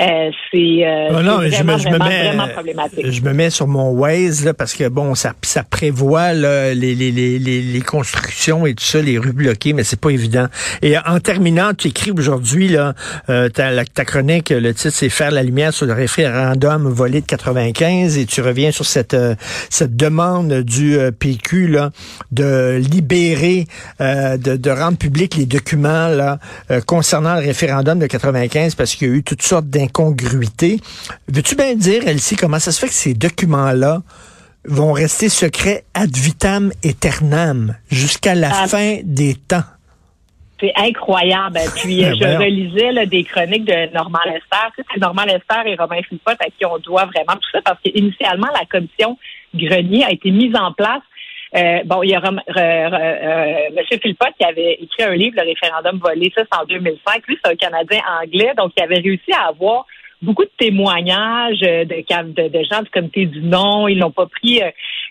Euh, 0.00 0.30
c'est 0.50 0.86
euh, 0.86 1.08
ah 1.10 1.12
vraiment, 1.12 1.76
je 1.76 1.88
me, 1.88 1.96
vraiment, 1.96 2.06
mets, 2.06 2.28
vraiment, 2.28 2.48
problématique. 2.48 3.10
Je 3.10 3.20
me 3.20 3.34
mets 3.34 3.50
sur 3.50 3.66
mon 3.66 3.90
Waze 3.90 4.42
là, 4.42 4.54
parce 4.54 4.72
que 4.72 4.88
bon, 4.88 5.14
ça, 5.14 5.34
ça 5.42 5.64
prévoit 5.64 6.32
là, 6.32 6.72
les, 6.72 6.94
les, 6.94 7.10
les, 7.10 7.38
les, 7.38 7.80
constructions 7.82 8.64
et 8.64 8.74
tout 8.74 8.84
ça, 8.84 9.02
les 9.02 9.18
rues 9.18 9.34
bloquées, 9.34 9.74
mais 9.74 9.84
c'est 9.84 10.00
pas 10.00 10.08
évident. 10.08 10.46
Et 10.80 10.96
en 10.96 11.20
terminant, 11.20 11.74
tu 11.74 11.88
écris 11.88 12.10
aujourd'hui 12.10 12.68
là, 12.68 12.94
euh, 13.28 13.50
ta, 13.50 13.84
ta 13.84 14.06
chronique, 14.06 14.48
le 14.48 14.72
titre 14.72 14.94
c'est 14.94 15.10
faire 15.10 15.30
la 15.30 15.42
lumière 15.42 15.74
sur 15.74 15.84
le 15.84 15.92
référendum 15.92 16.88
volé 16.88 17.20
de 17.20 17.26
95, 17.26 18.16
et 18.16 18.24
tu 18.24 18.40
reviens 18.40 18.70
sur 18.70 18.86
cette 18.86 19.12
euh, 19.12 19.34
cette 19.68 19.94
demande 19.94 20.62
du 20.62 20.96
euh, 20.96 21.10
PQ 21.10 21.66
là 21.66 21.90
de 22.30 22.78
libérer, 22.78 23.66
de, 24.00 24.56
de 24.56 24.70
rendre 24.70 24.96
public 24.96 25.36
les 25.36 25.44
documents 25.44 26.08
là 26.08 26.38
concernant 26.86 27.34
le 27.34 27.40
référendum 27.40 27.98
de 27.98 28.06
95 28.06 28.74
parce 28.74 28.94
qu'il 28.94 29.08
y 29.08 29.10
a 29.10 29.14
eu 29.14 29.22
toutes 29.22 29.42
sortes 29.42 29.68
incongruité. 29.82 30.80
Veux-tu 31.28 31.56
bien 31.56 31.74
dire, 31.74 32.06
Elsie, 32.06 32.36
comment 32.36 32.58
ça 32.58 32.72
se 32.72 32.80
fait 32.80 32.88
que 32.88 32.94
ces 32.94 33.14
documents-là 33.14 34.02
vont 34.64 34.92
rester 34.92 35.28
secrets 35.28 35.84
ad 35.94 36.14
vitam 36.16 36.72
aeternam 36.84 37.74
jusqu'à 37.90 38.34
la 38.34 38.50
ah. 38.52 38.66
fin 38.68 38.98
des 39.02 39.34
temps? 39.34 39.64
C'est 40.60 40.72
incroyable. 40.76 41.58
Puis 41.76 42.02
ben, 42.02 42.14
je 42.14 42.38
relisais 42.38 43.06
des 43.06 43.24
chroniques 43.24 43.64
de 43.64 43.92
Normand 43.92 44.20
Lester. 44.26 44.70
Tu 44.76 44.84
sais, 44.92 45.00
Normand 45.00 45.24
Lester 45.24 45.62
et 45.66 45.74
Romain 45.74 46.00
Philippot 46.08 46.30
à 46.30 46.46
qui 46.56 46.64
on 46.64 46.78
doit 46.78 47.06
vraiment 47.06 47.34
tout 47.34 47.50
ça 47.52 47.60
parce 47.64 47.80
qu'initialement, 47.80 48.48
la 48.54 48.64
commission 48.66 49.18
Grenier 49.54 50.04
a 50.04 50.12
été 50.12 50.30
mise 50.30 50.54
en 50.56 50.72
place 50.72 51.02
euh, 51.54 51.80
bon, 51.84 52.02
il 52.02 52.10
y 52.10 52.14
a 52.14 52.22
euh, 52.24 52.30
euh, 52.56 53.68
M. 53.76 53.98
Philpott 54.00 54.30
qui 54.38 54.44
avait 54.44 54.78
écrit 54.80 55.02
un 55.02 55.14
livre, 55.14 55.36
Le 55.36 55.48
référendum 55.48 55.98
volé, 55.98 56.32
ça 56.34 56.44
c'est 56.50 56.58
en 56.58 56.64
2005. 56.64 57.26
Lui, 57.28 57.38
c'est 57.44 57.52
un 57.52 57.56
Canadien 57.56 58.00
anglais, 58.22 58.52
donc 58.56 58.72
il 58.76 58.82
avait 58.82 59.00
réussi 59.00 59.32
à 59.32 59.48
avoir 59.48 59.84
beaucoup 60.22 60.44
de 60.44 60.50
témoignages 60.56 61.60
de, 61.60 61.84
de, 61.84 62.48
de 62.48 62.64
gens 62.70 62.82
du 62.82 62.90
comité 62.90 63.26
du 63.26 63.42
non. 63.42 63.86
Ils 63.86 63.98
l'ont 63.98 64.12
pas 64.12 64.26
pris, 64.26 64.60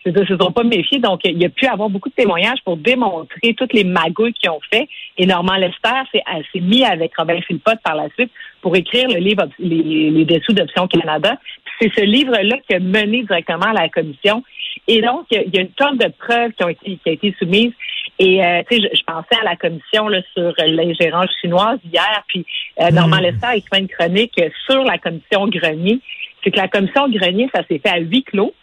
ils 0.05 0.13
ne 0.13 0.25
se 0.25 0.35
sont 0.35 0.51
pas 0.51 0.63
méfiés. 0.63 0.99
Donc, 0.99 1.19
il 1.25 1.39
y 1.39 1.45
a 1.45 1.49
pu 1.49 1.67
avoir 1.67 1.89
beaucoup 1.89 2.09
de 2.09 2.15
témoignages 2.15 2.59
pour 2.63 2.77
démontrer 2.77 3.53
toutes 3.53 3.73
les 3.73 3.83
magouilles 3.83 4.33
qu'ils 4.33 4.49
ont 4.49 4.61
fait. 4.71 4.87
Et 5.17 5.25
Normand 5.25 5.57
Lester 5.57 5.89
s'est 6.11 6.59
mis 6.61 6.85
avec 6.85 7.11
Robin 7.17 7.41
Philpott 7.41 7.77
par 7.83 7.95
la 7.95 8.07
suite 8.17 8.31
pour 8.61 8.75
écrire 8.75 9.09
le 9.09 9.19
livre 9.19 9.43
Les, 9.59 10.09
les 10.09 10.25
dessous 10.25 10.53
d'Option 10.53 10.87
Canada. 10.87 11.35
C'est 11.79 11.91
ce 11.93 12.01
livre-là 12.01 12.57
qui 12.67 12.75
a 12.75 12.79
mené 12.79 13.23
directement 13.23 13.67
à 13.67 13.73
la 13.73 13.89
commission. 13.89 14.43
Et 14.87 15.01
donc, 15.01 15.25
il 15.31 15.53
y 15.53 15.57
a 15.57 15.61
une 15.61 15.71
tonne 15.71 15.97
de 15.97 16.11
preuves 16.19 16.51
qui 16.53 16.63
ont 16.63 16.69
été, 16.69 16.97
qui 16.97 17.09
a 17.09 17.11
été 17.11 17.35
soumises. 17.39 17.73
Et 18.19 18.43
euh, 18.43 18.61
tu 18.69 18.77
sais, 18.77 18.89
je, 18.93 19.03
pensais 19.03 19.39
à 19.41 19.43
la 19.43 19.55
commission 19.55 20.07
là, 20.07 20.21
sur 20.33 20.53
l'ingérence 20.57 21.29
chinoise 21.41 21.79
hier, 21.91 22.23
puis 22.27 22.45
euh, 22.79 22.89
hmm. 22.89 22.95
Normand 22.95 23.19
Lester 23.19 23.47
a 23.47 23.55
écrit 23.55 23.79
une 23.79 23.87
chronique 23.87 24.39
sur 24.65 24.83
la 24.83 24.97
commission 24.97 25.47
Grenier. 25.47 25.99
C'est 26.43 26.51
que 26.51 26.57
la 26.57 26.67
commission 26.67 27.09
Grenier, 27.09 27.49
ça 27.53 27.63
s'est 27.67 27.79
fait 27.79 27.89
à 27.89 27.99
huis 27.99 28.23
clos. 28.23 28.53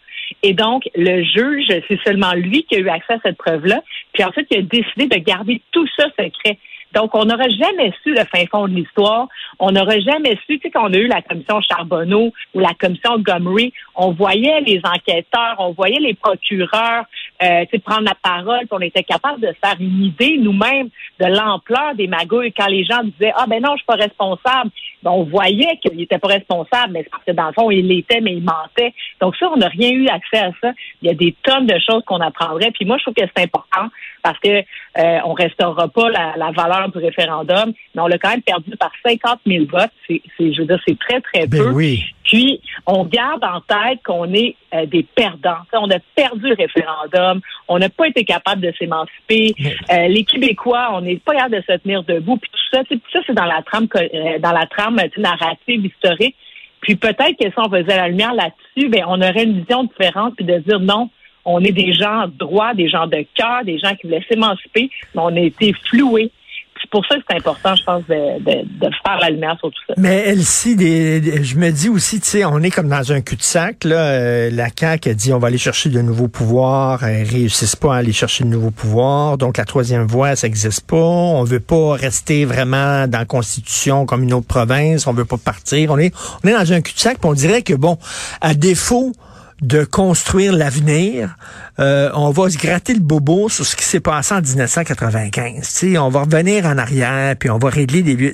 Et 0.43 0.53
donc, 0.53 0.83
le 0.95 1.23
juge, 1.23 1.67
c'est 1.87 1.99
seulement 2.05 2.33
lui 2.33 2.63
qui 2.63 2.75
a 2.75 2.79
eu 2.79 2.89
accès 2.89 3.13
à 3.13 3.19
cette 3.23 3.37
preuve-là. 3.37 3.81
Puis 4.13 4.23
ensuite, 4.23 4.47
il 4.51 4.59
a 4.59 4.61
décidé 4.61 5.07
de 5.07 5.23
garder 5.23 5.61
tout 5.71 5.87
ça 5.97 6.05
secret. 6.17 6.57
Donc, 6.93 7.13
on 7.13 7.25
n'aurait 7.25 7.51
jamais 7.51 7.93
su 8.03 8.13
le 8.13 8.23
fin 8.25 8.45
fond 8.51 8.67
de 8.67 8.73
l'histoire. 8.73 9.27
On 9.59 9.71
n'aurait 9.71 10.01
jamais 10.01 10.37
su, 10.47 10.57
tu 10.57 10.61
sais, 10.63 10.71
quand 10.71 10.89
on 10.89 10.93
a 10.93 10.97
eu 10.97 11.07
la 11.07 11.21
commission 11.21 11.61
Charbonneau 11.61 12.33
ou 12.53 12.59
la 12.59 12.73
commission 12.73 13.19
Gomery, 13.19 13.73
on 13.95 14.11
voyait 14.11 14.61
les 14.61 14.81
enquêteurs, 14.83 15.55
on 15.59 15.71
voyait 15.71 15.99
les 15.99 16.13
procureurs, 16.13 17.05
euh, 17.41 17.65
sais, 17.71 17.79
prendre 17.79 18.03
la 18.03 18.15
parole, 18.21 18.59
puis 18.59 18.69
on 18.71 18.81
était 18.81 19.03
capable 19.03 19.41
de 19.41 19.53
faire 19.63 19.75
une 19.79 20.03
idée 20.03 20.37
nous-mêmes 20.37 20.89
de 21.19 21.25
l'ampleur 21.25 21.95
des 21.95 22.07
magouilles. 22.07 22.51
Quand 22.51 22.67
les 22.67 22.83
gens 22.83 23.01
disaient, 23.03 23.33
ah 23.35 23.45
ben 23.47 23.61
non, 23.61 23.71
je 23.73 23.77
suis 23.77 23.85
pas 23.85 23.95
responsable, 23.95 24.71
ben, 25.03 25.11
on 25.11 25.23
voyait 25.23 25.77
qu'il 25.77 25.95
n'était 25.95 26.19
pas 26.19 26.27
responsable, 26.27 26.91
mais 26.91 27.03
parce 27.09 27.23
que 27.23 27.31
dans 27.31 27.47
le 27.47 27.53
fond, 27.53 27.71
il 27.71 27.87
l'était, 27.87 28.21
mais 28.21 28.33
il 28.33 28.43
mentait. 28.43 28.93
Donc 29.21 29.35
ça, 29.37 29.49
on 29.51 29.57
n'a 29.57 29.69
rien 29.69 29.91
eu 29.91 30.07
accès 30.07 30.39
à 30.39 30.51
ça. 30.61 30.71
Il 31.01 31.07
y 31.07 31.11
a 31.11 31.13
des 31.13 31.35
tonnes 31.43 31.67
de 31.67 31.79
choses 31.79 32.03
qu'on 32.05 32.19
apprendrait. 32.19 32.71
Puis 32.71 32.85
moi, 32.85 32.97
je 32.97 33.03
trouve 33.03 33.13
que 33.13 33.29
c'est 33.35 33.43
important 33.43 33.89
parce 34.21 34.39
que 34.39 34.49
euh, 34.49 35.19
on 35.23 35.33
restaurera 35.33 35.87
pas 35.87 36.09
la, 36.09 36.33
la 36.35 36.51
valeur 36.51 36.89
du 36.89 36.97
référendum, 36.97 37.73
mais 37.95 38.01
on 38.01 38.07
l'a 38.07 38.17
quand 38.17 38.31
même 38.31 38.41
perdu 38.41 38.71
par 38.77 38.91
50 39.05 39.39
000 39.45 39.65
votes. 39.65 39.91
C'est, 40.07 40.21
je 40.39 40.59
veux 40.59 40.65
dire, 40.65 40.79
c'est 40.85 40.99
très, 40.99 41.21
très 41.21 41.47
ben 41.47 41.63
peu. 41.63 41.71
oui. 41.71 42.03
Puis, 42.23 42.61
on 42.85 43.05
garde 43.05 43.43
en 43.43 43.61
tête 43.61 44.03
qu'on 44.05 44.31
est 44.33 44.55
euh, 44.73 44.85
des 44.85 45.03
perdants. 45.03 45.57
on 45.73 45.89
a 45.89 45.99
perdu 46.15 46.49
le 46.49 46.55
référendum. 46.55 47.41
On 47.67 47.79
n'a 47.79 47.89
pas 47.89 48.07
été 48.07 48.23
capable 48.23 48.61
de 48.61 48.71
s'émanciper. 48.77 49.55
Euh, 49.91 50.07
les 50.07 50.23
Québécois, 50.23 50.89
on 50.93 51.01
n'est 51.01 51.17
pas 51.17 51.33
capable 51.33 51.55
de 51.55 51.61
se 51.61 51.77
tenir 51.77 52.03
debout. 52.03 52.37
Puis 52.37 52.51
tout 52.51 52.75
ça, 52.77 52.83
tout 52.83 52.99
ça, 53.11 53.19
c'est 53.25 53.33
dans 53.33 53.45
la 53.45 53.61
trame, 53.63 53.87
euh, 53.95 54.39
dans 54.39 54.51
la 54.51 54.65
trame 54.67 54.99
narrative 55.17 55.85
historique. 55.85 56.35
Puis 56.81 56.95
peut-être 56.95 57.35
que 57.39 57.49
si 57.49 57.55
on 57.57 57.69
faisait 57.69 57.97
la 57.97 58.07
lumière 58.07 58.33
là-dessus, 58.33 58.89
ben 58.89 59.03
on 59.07 59.21
aurait 59.21 59.43
une 59.43 59.59
vision 59.59 59.83
différente 59.83 60.35
puis 60.35 60.45
de 60.45 60.59
dire 60.59 60.79
non, 60.79 61.09
on 61.45 61.63
est 61.63 61.71
des 61.71 61.93
gens 61.93 62.25
droits, 62.27 62.73
des 62.73 62.89
gens 62.89 63.07
de 63.07 63.25
cœur, 63.33 63.63
des 63.65 63.79
gens 63.79 63.95
qui 63.95 64.07
voulaient 64.07 64.25
s'émanciper, 64.29 64.89
mais 65.15 65.21
on 65.21 65.35
a 65.35 65.39
été 65.39 65.73
floués 65.73 66.31
c'est 66.81 66.89
pour 66.89 67.05
ça 67.05 67.15
que 67.15 67.21
c'est 67.29 67.37
important, 67.37 67.75
je 67.75 67.83
pense, 67.83 68.03
de, 68.07 68.39
de, 68.41 68.89
faire 69.05 69.19
la 69.21 69.29
lumière 69.29 69.55
sur 69.59 69.69
tout 69.69 69.81
ça. 69.87 69.93
Mais 69.97 70.27
Elsie, 70.27 70.75
des, 70.75 71.43
je 71.43 71.55
me 71.55 71.71
dis 71.71 71.89
aussi, 71.89 72.19
tu 72.19 72.27
sais, 72.27 72.45
on 72.45 72.59
est 72.59 72.71
comme 72.71 72.89
dans 72.89 73.11
un 73.11 73.21
cul-de-sac. 73.21 73.83
Là, 73.83 73.97
euh, 73.97 74.49
la 74.51 74.67
CAQ 74.77 75.09
a 75.09 75.13
dit 75.13 75.33
on 75.33 75.39
va 75.39 75.47
aller 75.47 75.57
chercher 75.57 75.89
de 75.89 76.01
nouveaux 76.01 76.27
pouvoirs. 76.27 77.07
Ils 77.07 77.23
réussissent 77.23 77.75
pas 77.75 77.95
à 77.95 77.97
aller 77.99 78.13
chercher 78.13 78.43
de 78.43 78.49
nouveaux 78.49 78.71
pouvoirs. 78.71 79.37
Donc 79.37 79.57
la 79.57 79.65
troisième 79.65 80.05
voie, 80.07 80.35
ça 80.35 80.47
n'existe 80.47 80.87
pas. 80.87 80.95
On 80.97 81.43
veut 81.43 81.59
pas 81.59 81.93
rester 81.93 82.45
vraiment 82.45 83.07
dans 83.07 83.19
la 83.19 83.25
Constitution 83.25 84.05
comme 84.05 84.23
une 84.23 84.33
autre 84.33 84.47
province. 84.47 85.07
On 85.07 85.13
veut 85.13 85.25
pas 85.25 85.37
partir. 85.37 85.91
On 85.91 85.97
est, 85.97 86.13
on 86.43 86.47
est 86.47 86.53
dans 86.53 86.73
un 86.73 86.81
cul-de-sac. 86.81 87.17
On 87.23 87.33
dirait 87.33 87.61
que 87.61 87.73
bon, 87.73 87.97
à 88.41 88.53
défaut 88.53 89.13
de 89.61 89.83
construire 89.83 90.53
l'avenir, 90.53 91.35
euh, 91.79 92.09
on 92.13 92.31
va 92.31 92.49
se 92.49 92.57
gratter 92.57 92.93
le 92.93 93.01
bobo 93.01 93.49
sur 93.49 93.65
ce 93.65 93.75
qui 93.75 93.83
s'est 93.83 93.99
passé 93.99 94.33
en 94.33 94.41
1995. 94.41 95.63
sais, 95.63 95.97
on 95.97 96.09
va 96.09 96.21
revenir 96.23 96.65
en 96.65 96.77
arrière, 96.77 97.35
puis 97.37 97.49
on 97.49 97.57
va 97.57 97.69
régler 97.69 98.01
des 98.01 98.15
vieux. 98.15 98.33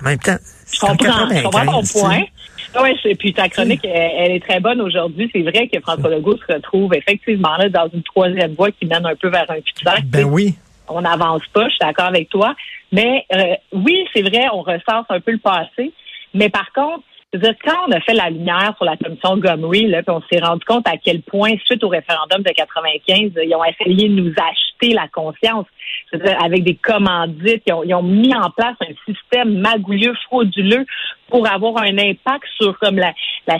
En 0.00 0.04
même 0.04 0.18
temps, 0.18 0.36
je 0.72 0.80
comprends, 0.80 1.28
je 1.30 1.42
comprends 1.42 1.66
ton 1.66 2.00
point. 2.00 2.22
Oui, 2.82 3.14
puis 3.16 3.32
ta 3.32 3.48
chronique, 3.48 3.84
elle, 3.84 4.32
est 4.32 4.44
très 4.44 4.58
bonne 4.58 4.80
aujourd'hui. 4.80 5.30
C'est 5.32 5.42
vrai 5.42 5.68
que 5.68 5.80
François 5.80 6.10
Legault 6.10 6.36
se 6.38 6.52
retrouve 6.52 6.92
effectivement 6.94 7.56
là 7.56 7.68
dans 7.68 7.88
une 7.92 8.02
troisième 8.02 8.54
voie 8.54 8.72
qui 8.72 8.86
mène 8.86 9.06
un 9.06 9.14
peu 9.14 9.28
vers 9.28 9.48
un 9.48 9.60
cul 9.60 9.84
Ben 10.06 10.24
oui. 10.24 10.56
On 10.88 11.00
n'avance 11.00 11.42
pas, 11.52 11.64
je 11.64 11.70
suis 11.70 11.78
d'accord 11.80 12.06
avec 12.06 12.28
toi. 12.28 12.54
Mais 12.92 13.24
euh, 13.32 13.54
oui, 13.72 14.04
c'est 14.12 14.22
vrai, 14.22 14.46
on 14.52 14.62
ressasse 14.62 15.06
un 15.08 15.20
peu 15.20 15.32
le 15.32 15.38
passé. 15.38 15.92
Mais 16.34 16.48
par 16.48 16.72
contre, 16.72 17.04
quand 17.40 17.88
on 17.88 17.92
a 17.92 18.00
fait 18.00 18.14
la 18.14 18.30
lumière 18.30 18.74
sur 18.76 18.84
la 18.84 18.96
commission 18.96 19.36
Gomery, 19.36 19.86
là, 19.86 20.02
on 20.08 20.22
s'est 20.30 20.40
rendu 20.40 20.64
compte 20.64 20.86
à 20.88 20.96
quel 20.96 21.22
point, 21.22 21.50
suite 21.64 21.82
au 21.82 21.88
référendum 21.88 22.42
de 22.42 22.50
95, 22.50 23.32
ils 23.36 23.54
ont 23.54 23.64
essayé 23.64 24.08
de 24.08 24.14
nous 24.14 24.32
acheter 24.32 24.94
la 24.94 25.08
conscience. 25.08 25.66
avec 26.40 26.62
des 26.64 26.76
commandites, 26.76 27.62
ils 27.66 27.94
ont, 27.94 28.02
mis 28.02 28.34
en 28.34 28.50
place 28.50 28.76
un 28.80 29.12
système 29.12 29.58
magouilleux, 29.58 30.14
frauduleux 30.26 30.86
pour 31.28 31.48
avoir 31.48 31.78
un 31.78 31.98
impact 31.98 32.44
sur 32.60 32.78
comme 32.78 32.98
la, 32.98 33.12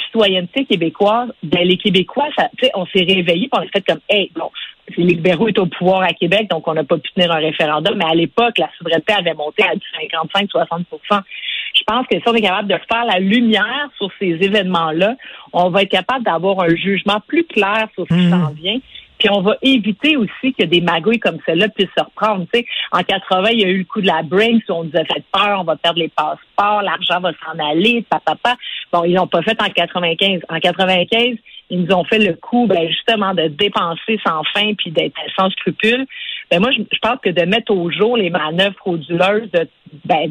citoyenneté 0.06 0.64
québécoise. 0.64 1.30
Ben, 1.42 1.66
les 1.66 1.76
Québécois, 1.76 2.28
ça, 2.36 2.48
on 2.74 2.86
s'est 2.86 3.04
réveillés, 3.04 3.48
on 3.52 3.58
a 3.58 3.66
fait 3.66 3.82
comme, 3.82 4.00
hey, 4.08 4.30
bon, 4.36 4.50
les 4.96 5.04
libéraux 5.04 5.48
étaient 5.48 5.60
au 5.60 5.66
pouvoir 5.66 6.02
à 6.02 6.12
Québec, 6.12 6.48
donc 6.50 6.68
on 6.68 6.74
n'a 6.74 6.84
pas 6.84 6.98
pu 6.98 7.10
tenir 7.12 7.32
un 7.32 7.38
référendum, 7.38 7.96
mais 7.96 8.04
à 8.04 8.14
l'époque, 8.14 8.58
la 8.58 8.68
souveraineté 8.78 9.14
avait 9.14 9.34
monté 9.34 9.62
à 9.62 9.74
55-60 9.74 10.84
je 11.86 11.94
pense 11.94 12.06
que 12.06 12.16
si 12.16 12.22
on 12.26 12.34
est 12.34 12.40
capable 12.40 12.68
de 12.68 12.78
faire 12.90 13.04
la 13.04 13.18
lumière 13.18 13.88
sur 13.98 14.10
ces 14.18 14.38
événements-là, 14.40 15.16
on 15.52 15.70
va 15.70 15.82
être 15.82 15.90
capable 15.90 16.24
d'avoir 16.24 16.60
un 16.60 16.74
jugement 16.74 17.20
plus 17.26 17.44
clair 17.44 17.88
sur 17.94 18.06
ce 18.08 18.14
qui 18.14 18.26
mmh. 18.26 18.30
s'en 18.30 18.50
vient. 18.50 18.78
Puis 19.18 19.28
on 19.30 19.42
va 19.42 19.56
éviter 19.62 20.16
aussi 20.16 20.52
que 20.54 20.64
des 20.64 20.80
magouilles 20.80 21.20
comme 21.20 21.38
celle-là 21.46 21.68
puissent 21.68 21.88
se 21.96 22.02
reprendre. 22.02 22.46
Tu 22.52 22.60
sais, 22.60 22.66
en 22.90 23.02
80, 23.02 23.48
il 23.52 23.60
y 23.60 23.64
a 23.64 23.68
eu 23.68 23.78
le 23.78 23.84
coup 23.84 24.00
de 24.00 24.06
la 24.06 24.22
Brinks 24.22 24.64
où 24.68 24.72
on 24.72 24.84
nous 24.84 24.96
a 24.96 25.04
fait 25.04 25.22
peur, 25.32 25.60
on 25.60 25.64
va 25.64 25.76
perdre 25.76 26.00
les 26.00 26.08
passeports, 26.08 26.82
l'argent 26.82 27.20
va 27.20 27.30
s'en 27.44 27.58
aller, 27.64 28.04
papa. 28.08 28.56
Bon, 28.92 29.04
ils 29.04 29.14
n'ont 29.14 29.26
pas 29.26 29.42
fait 29.42 29.60
en 29.62 29.66
95. 29.66 30.40
En 30.48 30.58
95, 30.58 31.36
ils 31.70 31.82
nous 31.82 31.94
ont 31.94 32.04
fait 32.04 32.18
le 32.18 32.34
coup, 32.34 32.66
ben, 32.66 32.88
justement, 32.88 33.34
de 33.34 33.48
dépenser 33.48 34.18
sans 34.26 34.42
fin 34.52 34.74
puis 34.74 34.90
d'être 34.90 35.14
sans 35.38 35.50
scrupules. 35.50 36.06
Ben, 36.50 36.60
moi, 36.60 36.70
je, 36.72 36.98
pense 37.00 37.18
que 37.22 37.30
de 37.30 37.42
mettre 37.42 37.72
au 37.72 37.90
jour 37.90 38.16
les 38.16 38.30
manœuvres 38.30 38.76
frauduleuses 38.76 39.50
de, 39.52 39.68
ben, 40.04 40.30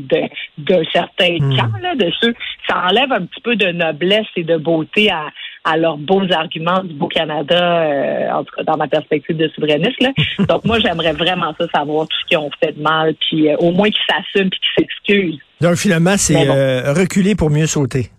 de, 0.57 0.83
certains 0.91 1.37
hmm. 1.39 1.57
camps, 1.57 1.79
là, 1.81 1.95
de 1.95 2.11
ceux, 2.21 2.33
ça 2.67 2.83
enlève 2.87 3.11
un 3.11 3.25
petit 3.25 3.41
peu 3.41 3.55
de 3.55 3.71
noblesse 3.71 4.27
et 4.35 4.43
de 4.43 4.57
beauté 4.57 5.11
à, 5.11 5.29
à 5.63 5.77
leurs 5.77 5.97
beaux 5.97 6.23
arguments 6.31 6.83
du 6.83 6.93
beau 6.93 7.07
Canada, 7.07 7.83
euh, 7.83 8.31
en 8.31 8.43
tout 8.43 8.55
cas 8.55 8.63
dans 8.63 8.77
ma 8.77 8.87
perspective 8.87 9.37
de 9.37 9.47
souverainiste. 9.49 10.01
Là. 10.01 10.11
Donc 10.45 10.65
moi, 10.65 10.79
j'aimerais 10.79 11.13
vraiment 11.13 11.53
ça 11.57 11.65
savoir 11.73 12.07
tout 12.07 12.17
ce 12.21 12.25
qu'ils 12.27 12.37
ont 12.37 12.51
fait 12.63 12.73
de 12.73 12.81
mal, 12.81 13.15
puis 13.15 13.49
euh, 13.49 13.55
au 13.57 13.71
moins 13.71 13.89
qu'ils 13.89 14.03
s'assument 14.07 14.49
puis 14.49 14.59
qu'ils 14.59 14.85
s'excusent. 14.85 15.41
Donc 15.61 15.75
finalement, 15.75 16.17
c'est 16.17 16.47
euh, 16.49 16.93
reculer 16.93 17.35
pour 17.35 17.49
mieux 17.49 17.67
sauter. 17.67 18.09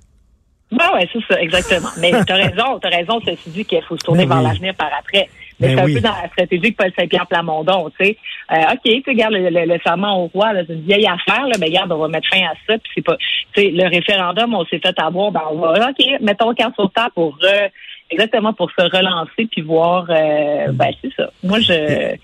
Ben 0.73 0.91
ouais, 0.95 1.09
c'est 1.13 1.21
ça, 1.29 1.41
exactement. 1.41 1.89
Mais 2.01 2.11
t'as 2.27 2.37
raison, 2.37 2.79
t'as 2.81 2.89
raison, 2.89 3.21
ceci 3.25 3.51
dit 3.51 3.65
qu'il 3.65 3.83
faut 3.83 3.97
se 3.97 4.05
tourner 4.05 4.27
vers 4.27 4.43
l'avenir 4.43 4.75
par 4.75 4.91
après. 4.99 5.29
Mais 5.61 5.75
c'est 5.75 5.81
un 5.81 5.85
peu 5.85 6.01
dans 6.01 6.23
la 6.23 6.29
stratégie 6.29 6.73
que 6.73 6.77
Paul 6.77 6.93
Saint-Pierre 6.99 7.27
Plamondon, 7.27 7.91
tu 7.99 8.05
sais. 8.05 8.19
Euh, 8.53 8.73
OK, 8.73 8.81
tu 8.85 9.03
sais, 9.03 9.11
regarde, 9.11 9.35
le, 9.35 9.49
le, 9.49 9.79
serment 9.85 10.25
au 10.25 10.27
roi, 10.27 10.53
c'est 10.55 10.73
une 10.73 10.83
vieille 10.83 11.07
affaire, 11.07 11.47
là, 11.47 11.55
mais 11.59 11.67
regarde, 11.67 11.93
on 11.93 11.99
va 11.99 12.09
mettre 12.09 12.29
fin 12.29 12.41
à 12.41 12.55
ça, 12.67 12.79
puis 12.79 12.93
c'est 12.95 13.05
pas... 13.05 13.17
Tu 13.55 13.63
sais, 13.63 13.71
le 13.71 13.89
référendum, 13.89 14.55
on 14.55 14.65
s'est 14.67 14.81
fait 14.81 14.99
avoir, 14.99 15.31
ben 15.31 15.43
on 15.51 15.59
va, 15.59 15.91
OK, 15.91 16.21
mettons 16.21 16.51
le 16.51 16.55
carte 16.55 16.75
sur 16.75 16.91
table 16.93 17.13
pour... 17.15 17.39
exactement 18.11 18.53
pour 18.53 18.71
se 18.71 18.83
relancer 18.83 19.47
puis 19.51 19.63
voir 19.63 20.07
euh, 20.11 20.73
ben 20.73 20.91
c'est 21.03 21.13
ça. 21.17 21.31
Moi 21.43 21.61
je 21.61 22.17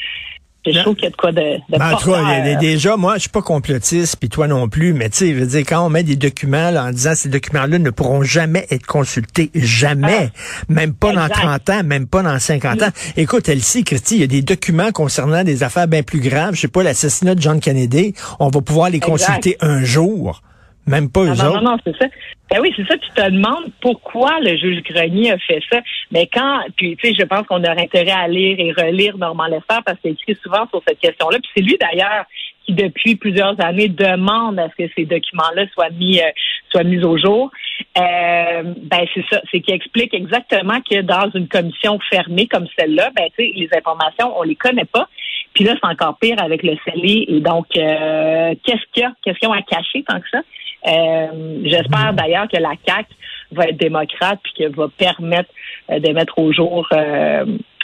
je 0.67 0.79
trouve 0.81 0.95
qu'il 0.95 1.05
y 1.05 1.07
a 1.07 1.11
de 1.11 1.17
quoi 1.17 1.33
de, 1.33 1.41
de 1.41 1.79
ben, 1.79 2.59
déjà, 2.59 2.97
moi, 2.97 3.15
je 3.15 3.21
suis 3.21 3.31
pas 3.31 3.43
complotiste, 3.43 4.17
puis 4.17 4.29
toi 4.29 4.47
non 4.47 4.69
plus, 4.69 4.93
mais 4.93 5.09
tu 5.09 5.19
sais, 5.19 5.33
veux 5.33 5.47
dire, 5.47 5.61
quand 5.61 5.85
on 5.87 5.89
met 5.89 6.03
des 6.03 6.17
documents 6.17 6.71
là, 6.71 6.85
en 6.85 6.91
disant 6.91 7.15
ces 7.15 7.29
documents-là 7.29 7.79
ne 7.79 7.91
pourront 7.91 8.23
jamais 8.23 8.67
être 8.71 8.87
consultés, 8.87 9.51
jamais, 9.55 10.31
ah. 10.35 10.65
même 10.69 10.93
pas 10.93 11.13
dans 11.13 11.29
30 11.29 11.71
ans, 11.71 11.83
même 11.85 12.07
pas 12.07 12.23
dans 12.23 12.39
50 12.39 12.83
ans. 12.83 12.91
Écoute, 13.17 13.49
Elsie, 13.49 13.85
Christy, 13.85 14.17
il 14.17 14.21
y 14.21 14.25
a 14.25 14.27
des 14.27 14.43
documents 14.43 14.93
concernant 14.93 15.45
des 15.45 15.63
affaires 15.63 15.89
bien 15.89 16.03
plus 16.03 16.21
graves, 16.21 16.55
je 16.55 16.63
sais 16.63 16.69
pas, 16.69 16.83
l'assassinat 16.83 17.35
de 17.35 17.41
John 17.41 17.61
Kennedy, 17.61 18.15
on 18.39 18.49
va 18.49 18.61
pouvoir 18.61 18.91
les 18.91 19.01
consulter 19.01 19.57
un 19.61 19.83
jour. 19.83 20.43
Même 20.87 21.11
pas 21.11 21.21
eux 21.21 21.35
non, 21.35 21.55
Non, 21.55 21.63
non, 21.63 21.77
c'est 21.85 21.97
ça. 21.97 22.07
Ben 22.51 22.61
oui, 22.61 22.73
c'est 22.77 22.87
ça. 22.87 22.97
Tu 22.97 23.09
te 23.11 23.31
demandes 23.31 23.71
pourquoi 23.81 24.41
le 24.41 24.57
juge 24.57 24.83
Grenier 24.83 25.33
a 25.33 25.39
fait 25.39 25.61
ça. 25.71 25.81
Mais 26.11 26.29
quand, 26.33 26.63
puis 26.77 26.97
tu 26.97 27.09
sais, 27.09 27.15
je 27.19 27.25
pense 27.25 27.47
qu'on 27.47 27.63
aurait 27.63 27.83
intérêt 27.83 28.11
à 28.11 28.27
lire 28.27 28.57
et 28.59 28.73
relire 28.73 29.17
Normand 29.19 29.47
Lester 29.47 29.79
parce 29.85 30.01
qu'il 30.01 30.13
écrit 30.13 30.37
souvent 30.43 30.67
sur 30.69 30.83
cette 30.87 30.99
question-là. 30.99 31.39
Puis 31.39 31.51
c'est 31.55 31.63
lui 31.63 31.77
d'ailleurs 31.79 32.25
qui 32.67 32.73
depuis 32.73 33.15
plusieurs 33.15 33.61
années 33.61 33.89
demande 33.89 34.59
à 34.59 34.69
ce 34.71 34.85
que 34.85 34.91
ces 34.97 35.05
documents-là 35.05 35.67
soient 35.75 35.91
mis 35.91 36.21
euh, 36.21 36.31
soient 36.71 36.85
mis 36.85 37.05
au 37.05 37.17
jour. 37.17 37.51
Euh, 37.97 38.63
ben 38.83 39.07
c'est 39.15 39.25
ça, 39.31 39.41
c'est 39.51 39.61
qu'il 39.61 39.75
explique 39.75 40.13
exactement 40.13 40.81
que 40.81 41.03
dans 41.03 41.31
une 41.35 41.49
commission 41.49 41.99
fermée 42.11 42.47
comme 42.47 42.67
celle-là, 42.79 43.11
ben 43.15 43.29
tu 43.37 43.45
sais, 43.45 43.53
les 43.55 43.69
informations 43.77 44.37
on 44.37 44.43
les 44.43 44.57
connaît 44.57 44.85
pas. 44.85 45.09
Puis 45.55 45.65
là, 45.65 45.75
c'est 45.81 45.89
encore 45.89 46.17
pire 46.19 46.41
avec 46.43 46.63
le 46.63 46.77
scellé. 46.85 47.25
Et 47.29 47.41
donc, 47.41 47.67
euh, 47.77 48.55
qu'est-ce 48.65 48.83
qu'il 48.93 49.03
y 49.03 49.05
a? 49.05 49.13
Qu'est-ce 49.23 49.39
qu'ils 49.39 49.49
ont 49.49 49.53
à 49.53 49.63
cacher 49.63 50.05
tant 50.05 50.21
que 50.21 50.29
ça? 50.31 50.41
Euh, 50.87 51.61
j'espère 51.65 52.15
d'ailleurs 52.15 52.49
que 52.49 52.57
la 52.57 52.73
CAC 52.85 53.07
va 53.53 53.65
être 53.65 53.77
démocrate 53.77 54.39
puis 54.43 54.53
qu'elle 54.55 54.75
va 54.75 54.89
permettre 54.89 55.51
de 55.89 56.13
mettre 56.13 56.39
au 56.39 56.53
jour 56.53 56.87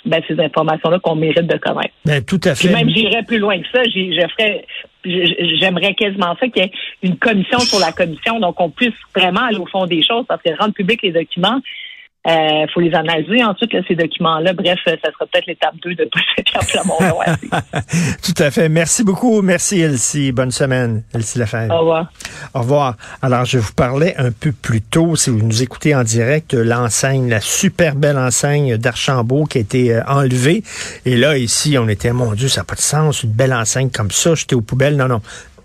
ben, 0.07 0.23
ces 0.29 0.39
informations-là 0.41 1.01
qu'on 1.01 1.17
mérite 1.17 1.47
de 1.47 1.59
connaître. 1.59 1.93
Ben, 2.05 2.25
tout 2.25 2.41
à 2.45 2.55
fait. 2.55 2.69
Puis 2.69 2.77
même, 2.77 2.89
j'irais 2.89 3.25
plus 3.25 3.39
loin 3.39 3.59
que 3.59 3.67
ça. 3.75 3.83
Je 3.85 4.27
ferais, 4.39 4.65
j'aimerais 5.05 5.95
quasiment 5.95 6.37
ça 6.39 6.49
qu'il 6.49 6.63
y 6.63 6.67
ait 6.67 6.73
une 7.03 7.17
commission 7.17 7.59
sur 7.59 7.81
la 7.81 7.93
commission, 7.93 8.39
donc 8.39 8.61
on 8.61 8.71
puisse 8.71 8.95
vraiment 9.15 9.43
aller 9.43 9.59
au 9.59 9.67
fond 9.67 9.87
des 9.87 10.03
choses, 10.03 10.25
parce 10.29 10.41
que 10.43 10.57
rendre 10.57 10.75
public 10.75 11.03
les 11.03 11.13
documents, 11.13 11.61
il 12.27 12.33
euh, 12.33 12.67
faut 12.75 12.81
les 12.81 12.93
analyser 12.93 13.45
ensuite, 13.45 13.71
ces 13.87 13.95
documents-là. 13.95 14.53
Bref, 14.53 14.81
ça 14.85 14.93
sera 14.97 15.27
peut-être 15.27 15.47
l'étape 15.47 15.77
2 15.83 15.95
de 15.95 16.11
Pierre 16.45 16.67
Plamondon. 16.73 17.19
Tout 18.23 18.43
à 18.43 18.51
fait. 18.51 18.69
Merci 18.69 19.05
beaucoup. 19.05 19.43
Merci, 19.43 19.81
Elsie. 19.81 20.33
Bonne 20.33 20.51
semaine, 20.51 21.05
Elsie 21.15 21.39
Lafayette. 21.39 21.71
Au 21.71 21.79
revoir. 21.79 22.11
Au 22.53 22.59
revoir. 22.61 22.97
Alors, 23.23 23.45
je 23.45 23.59
vous 23.59 23.73
parlais 23.75 24.17
un 24.17 24.33
peu 24.33 24.51
plus 24.51 24.83
tôt, 24.83 25.15
si 25.15 25.31
vous 25.31 25.41
nous 25.41 25.63
écoutez 25.63 25.95
en 25.95 26.03
direct, 26.03 26.53
l'enseigne, 26.55 27.29
la 27.29 27.41
super 27.41 27.95
belle 27.95 28.19
enseigne 28.19 28.77
d'Archambault 28.77 29.45
qui 29.45 29.59
a 29.59 29.61
été 29.61 29.95
euh, 29.95 30.03
enlevée. 30.09 30.65
Et 31.05 31.17
là, 31.17 31.39
ici, 31.39 31.79
on 31.79 31.87
était, 31.87 32.13
mon 32.13 32.33
Dieu, 32.33 32.49
ça 32.49 32.63
n'a 32.63 32.65
pas 32.65 32.75
de 32.75 32.81
sens, 32.81 33.23
une 33.23 33.31
belle 33.31 33.55
enseigne 33.55 33.91
comme 33.91 34.11
ça, 34.11 34.35
j'étais 34.35 34.57
aux 34.57 34.63
poubelles. 34.63 34.97
Non, 34.97 35.07
non. 35.07 35.21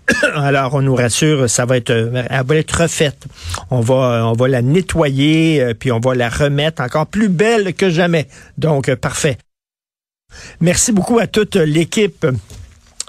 Alors, 0.34 0.74
on 0.74 0.82
nous 0.82 0.94
rassure, 0.94 1.48
ça 1.48 1.64
va 1.64 1.76
être, 1.76 1.90
euh, 1.90 2.22
elle 2.28 2.46
va 2.46 2.56
être 2.56 2.82
refaite. 2.82 3.24
On 3.70 3.80
va, 3.80 3.94
euh, 3.94 4.22
on 4.22 4.32
va 4.32 4.48
la 4.48 4.62
nettoyer, 4.62 5.62
euh, 5.62 5.74
puis 5.74 5.92
on 5.92 6.00
va 6.00 6.14
la 6.14 6.28
remettre 6.28 6.82
encore 6.82 7.06
plus 7.06 7.28
belle 7.28 7.74
que 7.74 7.90
jamais. 7.90 8.26
Donc, 8.58 8.92
parfait. 8.96 9.38
Merci 10.60 10.92
beaucoup 10.92 11.18
à 11.18 11.26
toute 11.26 11.56
l'équipe 11.56 12.26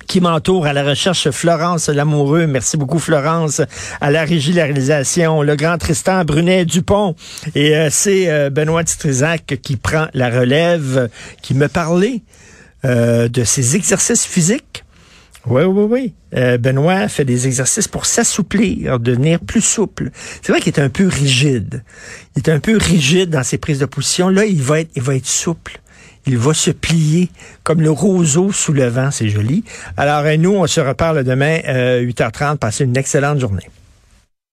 qui 0.07 0.19
m'entoure 0.19 0.65
à 0.65 0.73
la 0.73 0.83
recherche 0.83 1.31
Florence 1.31 1.87
Lamoureux. 1.87 2.45
Merci 2.45 2.75
beaucoup 2.75 2.99
Florence 2.99 3.61
à 4.01 4.11
la 4.11 4.25
régie 4.25 4.53
de 4.53 5.41
le 5.41 5.55
grand 5.55 5.77
Tristan 5.77 6.25
Brunet 6.25 6.65
Dupont 6.65 7.15
et 7.55 7.87
c'est 7.89 8.49
Benoît 8.49 8.83
Titrizac 8.83 9.57
qui 9.63 9.77
prend 9.77 10.07
la 10.13 10.29
relève, 10.29 11.09
qui 11.41 11.53
me 11.53 11.69
parlait 11.69 12.21
de 12.83 13.43
ses 13.45 13.77
exercices 13.77 14.25
physiques 14.25 14.82
oui, 15.45 15.63
oui, 15.63 15.87
oui. 15.89 16.13
Euh, 16.35 16.57
Benoît 16.57 17.07
fait 17.09 17.25
des 17.25 17.47
exercices 17.47 17.87
pour 17.87 18.05
s'assouplir, 18.05 18.99
devenir 18.99 19.39
plus 19.41 19.61
souple. 19.61 20.09
C'est 20.41 20.51
vrai 20.51 20.61
qu'il 20.61 20.73
est 20.73 20.79
un 20.79 20.89
peu 20.89 21.07
rigide. 21.07 21.83
Il 22.35 22.43
est 22.43 22.49
un 22.49 22.59
peu 22.59 22.77
rigide 22.77 23.29
dans 23.29 23.43
ses 23.43 23.57
prises 23.57 23.79
de 23.79 23.85
position. 23.85 24.29
Là, 24.29 24.45
il 24.45 24.61
va 24.61 24.79
être, 24.79 24.91
il 24.95 25.01
va 25.01 25.15
être 25.15 25.27
souple. 25.27 25.79
Il 26.25 26.37
va 26.37 26.53
se 26.53 26.71
plier 26.71 27.29
comme 27.63 27.81
le 27.81 27.91
roseau 27.91 28.53
sous 28.53 28.71
le 28.71 28.87
vent. 28.87 29.11
C'est 29.11 29.27
joli. 29.27 29.65
Alors, 29.97 30.23
nous, 30.37 30.55
on 30.55 30.65
se 30.65 30.79
reparle 30.79 31.25
demain, 31.25 31.59
euh, 31.67 32.01
8h30. 32.01 32.57
Passez 32.57 32.85
une 32.85 32.95
excellente 32.95 33.39
journée. 33.39 33.67